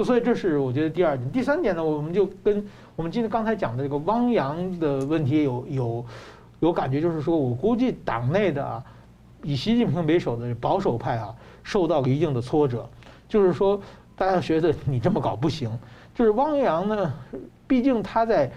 [0.05, 1.31] 所以这是我觉得第二点。
[1.31, 6.05] 第三点呢，我们就跟我们今天刚才讲的这个汪洋的问题有有
[6.59, 8.83] 有感觉，就是说我估计党内的啊。
[9.45, 11.33] 以习近平为首的保守派啊，
[11.63, 12.89] 受到了一定的挫折，
[13.29, 13.81] 就是说，
[14.17, 15.71] 大家觉得你这么搞不行。
[16.15, 17.15] 就是汪洋呢，
[17.67, 18.51] 毕竟他在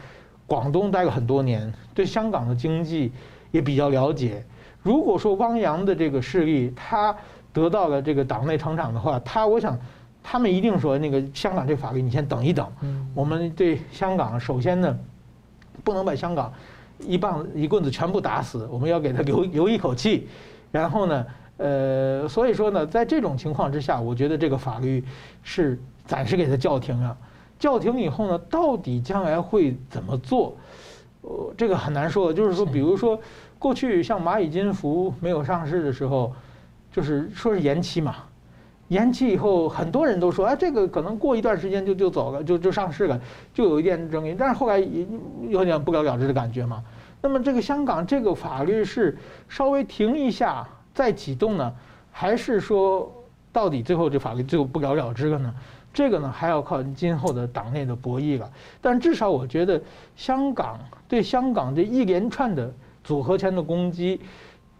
[0.45, 3.11] 广东待了很多年，对香港的经济
[3.51, 4.45] 也比较了解。
[4.81, 7.13] 如果说汪洋的这个势力他
[7.51, 9.77] 得到了这个党内成长的话，他我想
[10.23, 12.65] 他们一定说那个香港这法律你先等一等。
[13.13, 14.97] 我们对香港首先呢，
[15.83, 16.53] 不能把香港
[16.99, 20.27] 一棒一棍子全部打死，我们要给他留留一口气。
[20.71, 21.25] 然后呢，
[21.57, 25.03] 呃，所以说呢，在这种情况之下，我觉得这个法律
[25.43, 27.17] 是暂时给它叫停了。
[27.59, 30.55] 叫停以后呢，到底将来会怎么做？
[31.21, 32.31] 呃，这个很难说。
[32.31, 33.19] 就是说，比如说，
[33.57, 36.31] 过去像蚂蚁金服没有上市的时候，
[36.91, 38.17] 就是说是延期嘛，
[38.89, 43.19] 延期以后，很多人都说，哎，这个可能过一段时间就就走了，就就上市了，
[43.53, 44.35] 就有一点争议。
[44.37, 45.07] 但是后来也
[45.49, 46.83] 有点不了了之的感觉嘛。
[47.21, 49.17] 那么这个香港这个法律是
[49.49, 51.73] 稍微停一下再启动呢，
[52.11, 53.11] 还是说
[53.51, 55.53] 到底最后这法律就不了了之了呢？
[55.93, 58.51] 这个呢还要靠今后的党内的博弈了。
[58.79, 59.81] 但至少我觉得
[60.15, 62.71] 香港对香港这一连串的
[63.03, 64.21] 组合拳的攻击，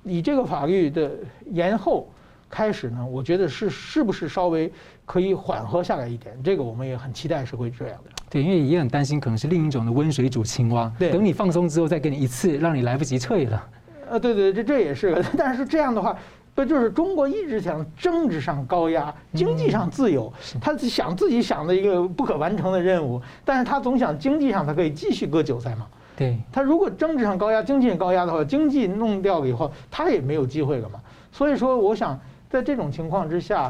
[0.04, 1.12] 以这个法律的
[1.48, 2.08] 延后
[2.50, 4.72] 开始呢，我觉得是是不是稍微
[5.06, 6.42] 可以缓和下来一点？
[6.44, 8.12] 这个我们也很期待是会这样的。
[8.30, 10.92] 对，因为也很担心可能是另一种的温水煮青蛙。
[11.00, 13.68] 对，等你放松之后再给你一次，让你来不及退了。
[14.10, 15.24] 呃，对对，这这也是。
[15.38, 16.16] 但是这样的话，
[16.54, 25.88] 不就是中国一直想政治上高压，经济上自由，他想自己想的一个不可完成的任务，但是他总想经济上他可以继续割韭菜嘛。
[26.16, 31.00] 对，他如果政治上高压，经济上高压的话，经济弄掉了以后，他也没有机会了嘛。
[31.32, 32.20] 所以说，我想。
[32.50, 33.70] 在这种情况之下，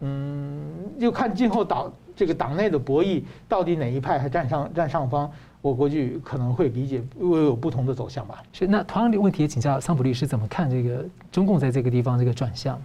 [0.00, 0.60] 嗯，
[0.98, 1.88] 就看今后党
[2.18, 5.30] 这个党内的博弈，到底哪一派还占上占上方，
[5.62, 8.42] 我估计可能会理解会有不同的走向吧。
[8.52, 12.76] 是，那同样的问题也请教桑普律师怎么看这个中共在这个地方这个转向？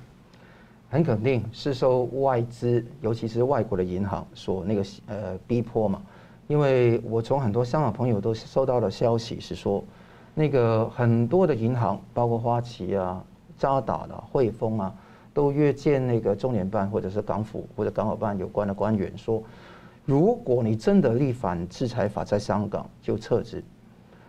[0.91, 5.99] 很肯定是受外资，尤其是外国的银行所那个呃逼迫嘛。
[6.45, 9.83] 因为我从很多香港朋友都收到的消息是说，
[10.35, 13.23] 那个很多的银行，包括花旗啊、
[13.57, 14.93] 渣打的、汇丰啊。
[15.33, 19.41] 都约见那个中联办或者是港府或者港澳办有关的官员说，
[20.05, 23.63] 如果你真的立反制裁法在香港就撤资。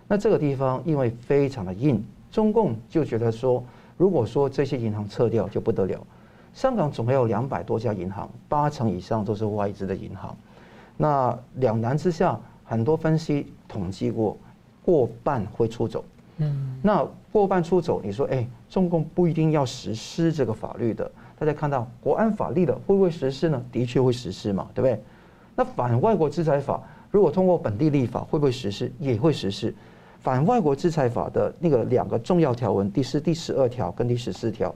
[0.09, 3.62] 那这个地方因为非常的硬，中共就觉得说，
[3.96, 6.00] 如果说这些银行撤掉就不得了。
[6.52, 10.36] 香港总共有两百多家银行，八成以上都是外资的银行。
[10.96, 14.36] 那两难之下，很多分析统计过，
[14.84, 16.05] 过半会出走。
[16.39, 23.64] 嗯，那过半出走，你说，哎，中共不一定要实施这个法律的，大家看到国安法立的会不会实施呢？
[23.70, 25.01] 的确会实施嘛，对不对？
[25.55, 28.93] 那反外国制裁法如果通过本地立法会不会实施？
[28.99, 29.72] 也会实施。
[30.18, 34.74] 反外国制裁法的那个两个重要条文，第四、第十二条跟第十四条。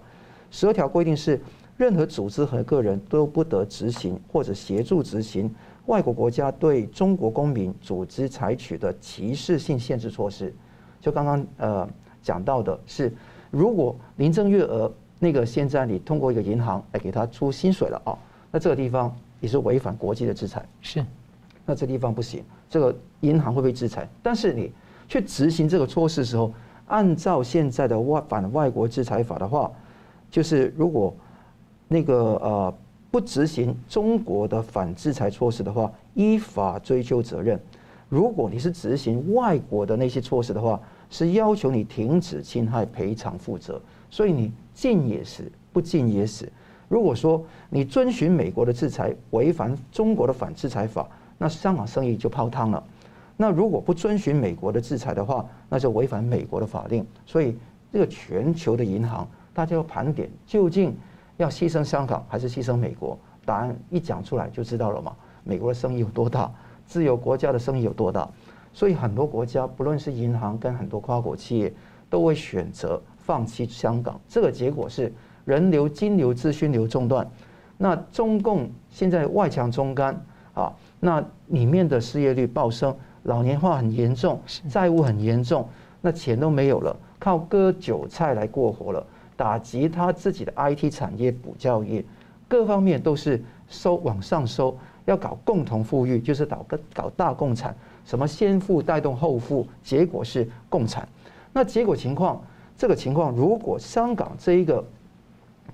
[0.51, 1.41] 十二条规定是，
[1.77, 5.53] 任何组织和个人都不得执行或者协助执行
[5.87, 10.55] 外国国家对中国公民组织采取的歧视性限制措施。
[11.01, 11.89] 就刚刚呃
[12.23, 13.13] 讲到的是，
[13.51, 18.17] 如果林郑月娥那个现在你通过一个银行来给他出薪水了啊，
[18.51, 20.65] 那这个地方也是违反国际的制裁。
[20.81, 21.05] 是，
[21.67, 24.09] 那这地方不行，这个银行会被制裁。
[24.23, 24.73] 但是你
[25.09, 26.53] 去执行这个措施的时候，
[26.87, 29.71] 按照现在的外反外国制裁法的话，
[30.31, 31.15] 就是如果
[31.87, 32.75] 那个呃
[33.11, 37.59] 不执行中国的反制裁措施的话，依法追究责任；
[38.09, 40.81] 如果你是执行外国的那些措施的话，
[41.11, 43.81] 是要求你停止侵害赔偿负责。
[44.11, 46.51] 所以你进也死，不进也死。
[46.89, 51.07] 如果说你遵循美国的制裁，违反中国的反制裁法，
[51.37, 52.83] 那香港生意就泡汤了。
[53.37, 57.07] 那如果不遵循美国的制裁的话，那就违反美国的法令。
[57.27, 57.57] 所以
[57.93, 60.97] 这个全球的银行，大家要盘点，究竟
[61.37, 63.19] 要牺牲香港还是牺牲美国？
[63.45, 65.15] 答案一讲出来就知道了嘛。
[65.45, 66.51] 美国的生意有多大，
[66.89, 68.29] 自由国家的生意有多大？
[68.73, 71.73] 所以很多国家，不论是银行跟很多跨国企业，
[72.11, 74.21] 都会选择放弃香港。
[74.29, 75.13] 这个结果是
[75.45, 77.29] 人流、金流、资讯流中断。
[77.77, 80.21] 那中共现在外强中干
[80.55, 82.95] 啊，那里面的失业率暴升。
[83.25, 85.69] 老年化很严重，债务很严重，
[86.01, 89.05] 那钱都没有了，靠割韭菜来过活了，
[89.37, 92.03] 打击他自己的 IT 产业、补教业，
[92.47, 94.79] 各方面都是收往上收，
[95.09, 101.09] 要搞共同富裕，就是搞个搞大共产，什么先富带动后富，结果是共产。
[101.51, 102.43] 那结果情况，
[102.77, 104.85] 这个情况，如果香港这一个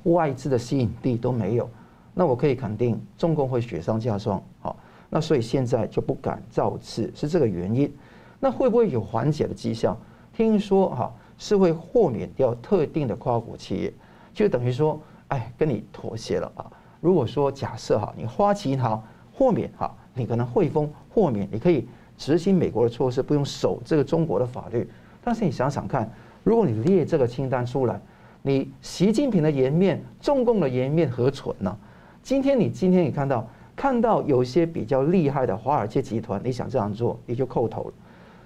[0.04, 1.68] 外资的吸引力都没有，
[2.14, 4.76] 那我可以肯定，中共会雪上加霜，好。
[5.10, 7.92] 那所以现在就不敢造次，是这个原因。
[8.38, 9.96] 那会不会有缓解的迹象？
[10.32, 13.92] 听说哈是会豁免掉特定的跨国企业，
[14.32, 16.70] 就等于说，哎，跟你妥协了啊。
[17.00, 19.02] 如果说假设哈，你花旗银行
[19.34, 24.88] 豁免哈，你可能汇丰豁免，你可以执行美国的措施，不用守这个中国的法律。
[25.22, 26.10] 但是你想想看，
[26.42, 28.00] 如果你列这个清单出来，
[28.42, 31.76] 你习近平的颜面、中共的颜面何存呢？
[32.22, 33.46] 今天你今天你看到。
[33.76, 37.92] 看到有一些比较厉害的华尔街集团，你想这样做，你就叩头了。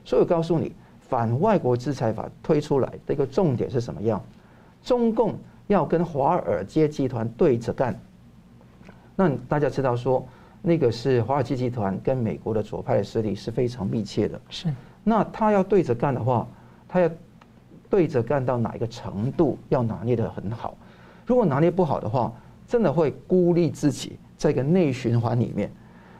[0.03, 0.73] 所以我告诉你，
[1.03, 4.25] 反外国制裁法推出来的一个重点是什么样？
[4.83, 5.35] 中共
[5.67, 7.95] 要跟华尔街集团对着干。
[9.17, 10.27] 那大家知道说，
[10.63, 14.41] 那个是华尔街集团跟美国的左派势力是非常密切的。
[14.51, 14.73] 是。
[15.05, 16.47] 那他要对着干的话，
[16.87, 17.11] 他要
[17.89, 20.77] 对着干到哪一个程度，要拿捏得很好。
[21.27, 22.33] 如果拿捏不好的话，
[22.67, 24.19] 真的会孤立自己。
[24.37, 25.69] 在一个内循环里面，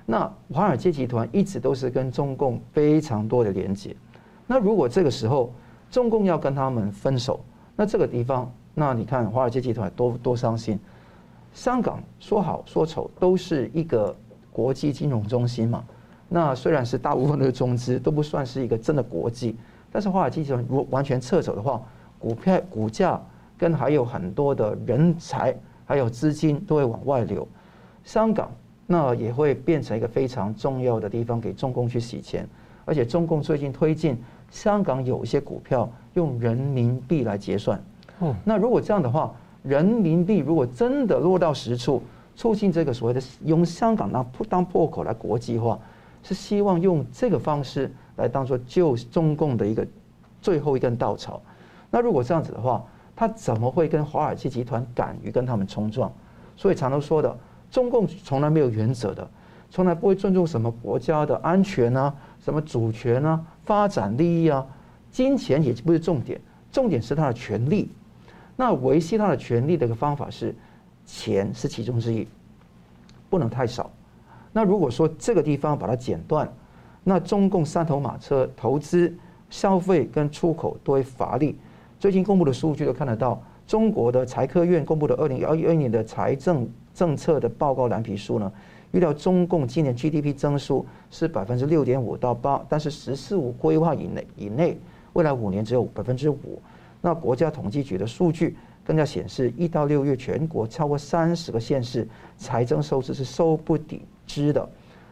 [0.05, 3.95] 那华尔街集团一直都是跟中共非常多的连接。
[4.45, 5.53] 那如果这个时候
[5.89, 7.39] 中共要跟他们分手，
[7.77, 10.77] 那这个地方，那你看华尔街集团多多伤心。
[11.55, 14.17] 香港说好说丑都是一个
[14.59, 15.85] 国际金融中心嘛，
[16.29, 19.55] 那虽然是大部分的中资都不算是一个真的国际，
[19.93, 21.81] 但是华尔街集团如果完全撤走的话，
[22.19, 23.23] 股票股价
[23.57, 25.55] 跟还有很多的人才
[25.87, 27.47] 还有资金都会往外流。
[28.03, 28.51] 香港
[28.85, 32.45] 那也会变成一个非常重要的地方，给中共去洗钱。
[32.85, 37.81] 而且中共最近推进香港有一些股票用人民币来结算。
[38.19, 39.33] 哦，那如果这样的话，
[39.63, 42.03] 人民币如果真的落到实处，
[42.39, 45.77] 促进这个所谓的用香港当当破口来国际化，
[46.23, 49.85] 是希望用这个方式来当做救中共的一个
[50.41, 51.43] 最后一根稻草。
[51.91, 52.85] 那如果这样子的话，
[53.17, 56.13] 他怎么会跟华尔街集团敢于跟他们冲撞？
[56.57, 57.37] 所以常都说的。
[57.73, 59.29] 中共从来没有原则的，
[59.69, 64.65] 从来不会尊重什么国家的安全啊，什么主权啊，发展利益啊，
[65.11, 67.91] 金钱也不是重点，重点是他的权力。
[68.55, 70.55] 那维系他的权力的一个方法是，
[71.09, 72.29] 钱是其中之一，
[73.31, 73.91] 不能太少。
[74.53, 76.47] 那如果说这个地方把它剪断，
[77.03, 79.13] 那中共三头马车投资、
[79.49, 81.57] 消费跟出口都会乏力。
[81.99, 86.69] 最近公布的数据都看得到，中国的财科院公布的二零二一年的财政。
[86.95, 88.53] 政策的报告蓝皮书呢，
[88.91, 94.77] 预料中共今年 GDP 增速是百分之六点五到八，但是“十四五”规划以内以内，
[95.13, 96.61] 未来五年只有百分之五。
[97.01, 98.57] 那国家统计局的数据
[98.89, 102.09] 更加显示，一到六月全国超过三十个县市
[102.39, 104.67] 财政收支是收不抵支的，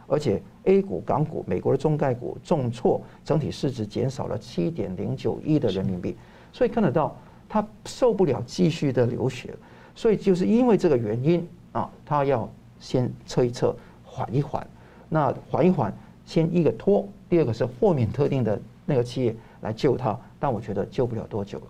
[0.07, 6.17] 而且 A 股、港股、美国的中概股重挫，整体市值减少了七点零九亿的人民币，
[6.51, 7.15] 所以看得到
[7.47, 9.53] 它受不了继续的流血。
[9.93, 12.49] 所以就是因为这个原因啊，他要
[12.79, 14.65] 先测一测，缓一缓。
[15.07, 21.65] 那缓一缓，先一个拖，第二个是豁免特定的那个企业来救他，但我觉得救不了多久了。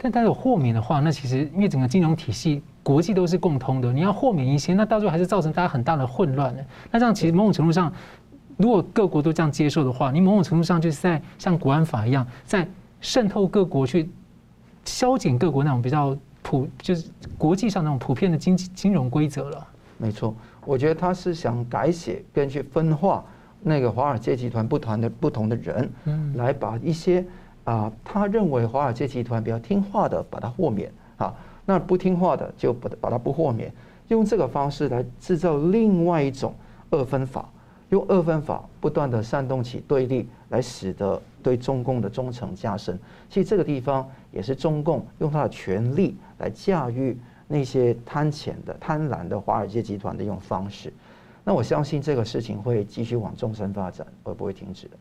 [0.00, 6.62] 但他有豁免的话，那其实因为整个金融体系国际都是共通的，你要豁免一些，那到最后还是造成大家很大的混乱呢。
[6.92, 7.92] 那这样其实某种程度上，
[8.56, 12.66] 如果各国都这样接受的话，你某种程度上就是在像国安法一样，在
[13.00, 14.08] 渗透各国去
[14.84, 19.66] 消减各国那种比较普，就是国际上那种普遍的经济金融规则了。
[19.96, 20.32] 没错，
[20.64, 23.24] 我觉得他是想改写跟去分化
[23.60, 27.26] 那个华尔街集团不同的不同的人，嗯，来把一些。
[27.68, 31.30] 啊，他认为华尔街集团比较听话的，把它豁免啊；
[31.66, 33.70] 那不听话的，就把把它不豁免。
[34.08, 36.54] 用这个方式来制造另外一种
[36.88, 37.46] 二分法，
[37.90, 42.98] 用二分法不断的煽动起对立，来使得对中共的忠诚加深。
[43.28, 50.90] 其实这个地方也是中共用他的权力来驾驭那些贪钱的、贪婪的华尔街集团的一种方式。
[51.44, 54.96] 那我相信这个事情会继续往纵深发展，而不会停止的。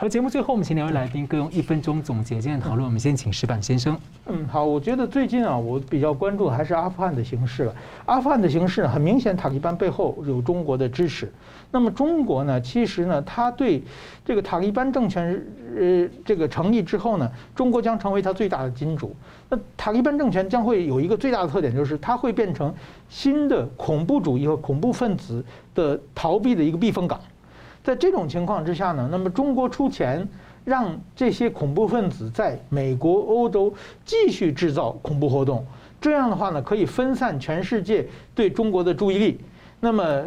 [0.00, 2.84] 好，节目最后我们请两位来宾各用一分钟总结今天讨论。
[2.84, 3.98] 我们先请石板先生。
[4.26, 7.74] 嗯，好，我觉得最近啊，我比较关注还是阿富汗的形势了。
[8.06, 11.28] 阿富汗的形势很明显，塔利班背后有中国的支持。
[11.72, 13.82] 那么中国呢，其实呢，他对
[14.24, 15.44] 这个塔利班政权
[15.76, 19.16] 呃这个成立之后呢，中国将成为他最大的金主。
[19.48, 22.72] 那塔利班政权将会有一个最大的特点，就是它会变成
[23.08, 25.44] 新的恐怖主义和恐怖分子
[25.74, 27.18] 的逃避的一个避风港。
[27.88, 30.28] 在这种情况之下呢，那么中国出钱
[30.62, 33.72] 让这些恐怖分子在美国、欧洲
[34.04, 35.64] 继续制造恐怖活动，
[35.98, 39.40] 这样的话呢，可以分散全世界对中国的注意力。
[39.80, 40.22] 那么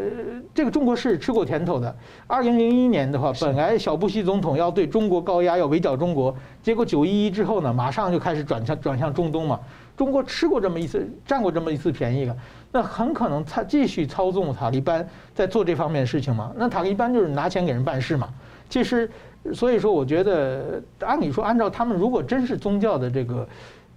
[0.55, 1.95] 这个中国是吃过甜头的。
[2.25, 9.59] 二零零一年的话，本来小布希总统要对中国高压，要围剿中国，结果九一一之后呢，马上就开始转向转向中东嘛。
[10.01, 12.35] 中国吃过这么一次，占过这么一次便宜了。
[12.71, 16.51] 那很可能他继续操纵塔利班在做这方面的事情嘛？
[16.57, 18.27] 那塔利班就是拿钱给人办事嘛。
[18.67, 19.07] 其实，
[19.53, 23.47] 所以说，我觉得按理说，按照他们如果真是宗教的这个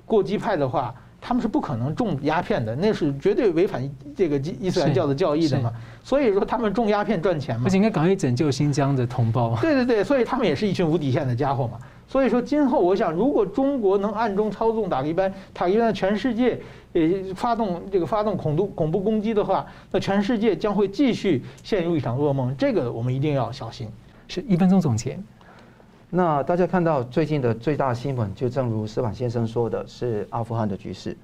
[0.05, 5.73] 过激派的话，他们是不可能种鸦片的，那是绝对违反这个伊斯兰教的教义的嘛。
[6.03, 7.63] 所以说，他们种鸦片赚钱嘛。
[7.65, 9.57] 而且应该赶快拯救新疆的同胞。
[9.59, 11.79] 对对对，所以他们也是一群无底线的家伙嘛。
[12.07, 16.61] 所以说，今后我想，如果中国能暗中操纵塔利班，塔利班全世界
[16.93, 17.03] 呃
[17.35, 22.55] 发动这个发动恐怖恐怖攻击的话，那全世界将会继续陷入一场噩梦。
[22.57, 23.89] 这个我们一定要小心。
[24.29, 25.19] 是一分钟总结。
[26.11, 31.17] 那大家看到最近的最大新闻，就正如矢板先生说的，是阿富汗的局势。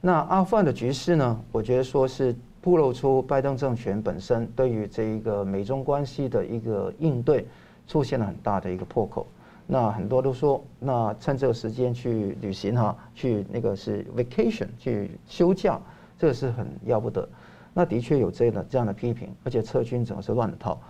[0.00, 7.46] 那阿富汗的局势呢，我觉得说是暴露出拜登政权本身对于这一个美中关系的一个应对
[7.88, 9.26] 出现了很大的一个破口。
[9.66, 15.80] 那很多都说，那趁这个时间去旅行哈，去那个是 vacation 去休假，
[16.16, 17.28] 这个是很要不得。
[17.74, 20.80] 那的确有这样的这样的批评，而且撤军整个是乱了套。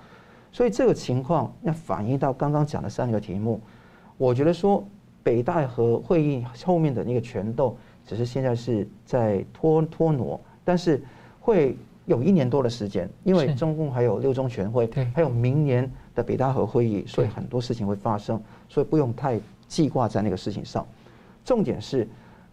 [0.52, 3.60] 所以这个情况要反映到刚刚讲的三个题目，
[4.16, 4.86] 我觉得说
[5.22, 11.02] 北戴河会议后面的那个权斗，只是现在是在拖拖挪，但是
[11.40, 18.42] 会有一年多的时间，因为中共还有六中全会，还有明年的北大河会议，所以很多事情会发生。
[18.68, 19.38] 所以不用太
[19.68, 20.84] 记挂在那个事情上，
[21.44, 22.08] 重点是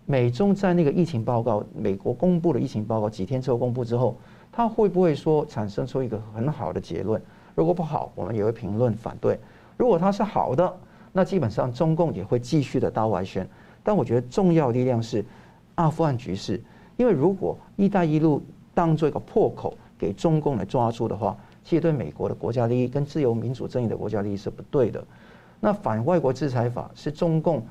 [0.05, 4.15] 美中在那个疫情报告，美国公布的疫情报告几天之后公布之后，
[4.51, 7.19] 它会不会说产生出一个很好的结论？
[7.55, 9.35] 如果不好，我们也会评论反对；
[9.77, 10.71] 如果它是好的，
[11.11, 13.47] 那基本上中共也会继续的大外宣。
[13.83, 15.23] 但我觉得重要力量是
[15.75, 16.61] 阿富汗局势，
[16.97, 18.41] 因为如果“一带一路”
[18.73, 25.03] 当做一个破口给中共来抓住的话，其实对美国的国家利益跟自由民主正义的国家利益是不对的。
[25.59, 27.65] 那反外国制裁法是中共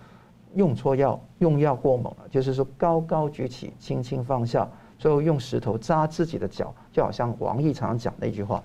[0.54, 4.68] 用错药，用药过猛了，就是说高高举起，轻轻放下，
[4.98, 8.62] 最后用石头扎自己的脚，就好像王毅常常讲的一句话，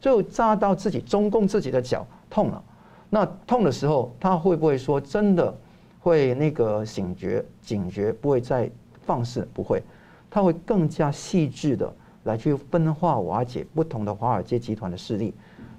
[0.00, 2.62] 最后扎到自己中共自己的脚痛了。
[3.10, 5.54] 那痛的时候，他会不会说真的
[5.98, 8.70] 会那个醒觉、警觉，不会再
[9.02, 9.46] 放肆？
[9.52, 9.82] 不会，
[10.30, 11.92] 他会更加细致的
[12.24, 15.34] 来去分化瓦解不同的华尔街集团的势力，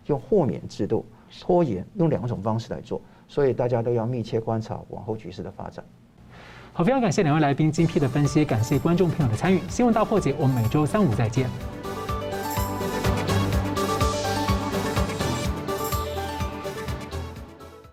[0.08, 1.06] 用豁免制度。
[1.40, 5.82] 拖延用两种方式来做，所以大家都要密切观察往后局势的发展。
[6.74, 9.62] 好，非常感谢两位来宾精辟的分析，感谢观众朋友的参与。
[9.70, 11.81] 新闻大破解，我们每周三五再见。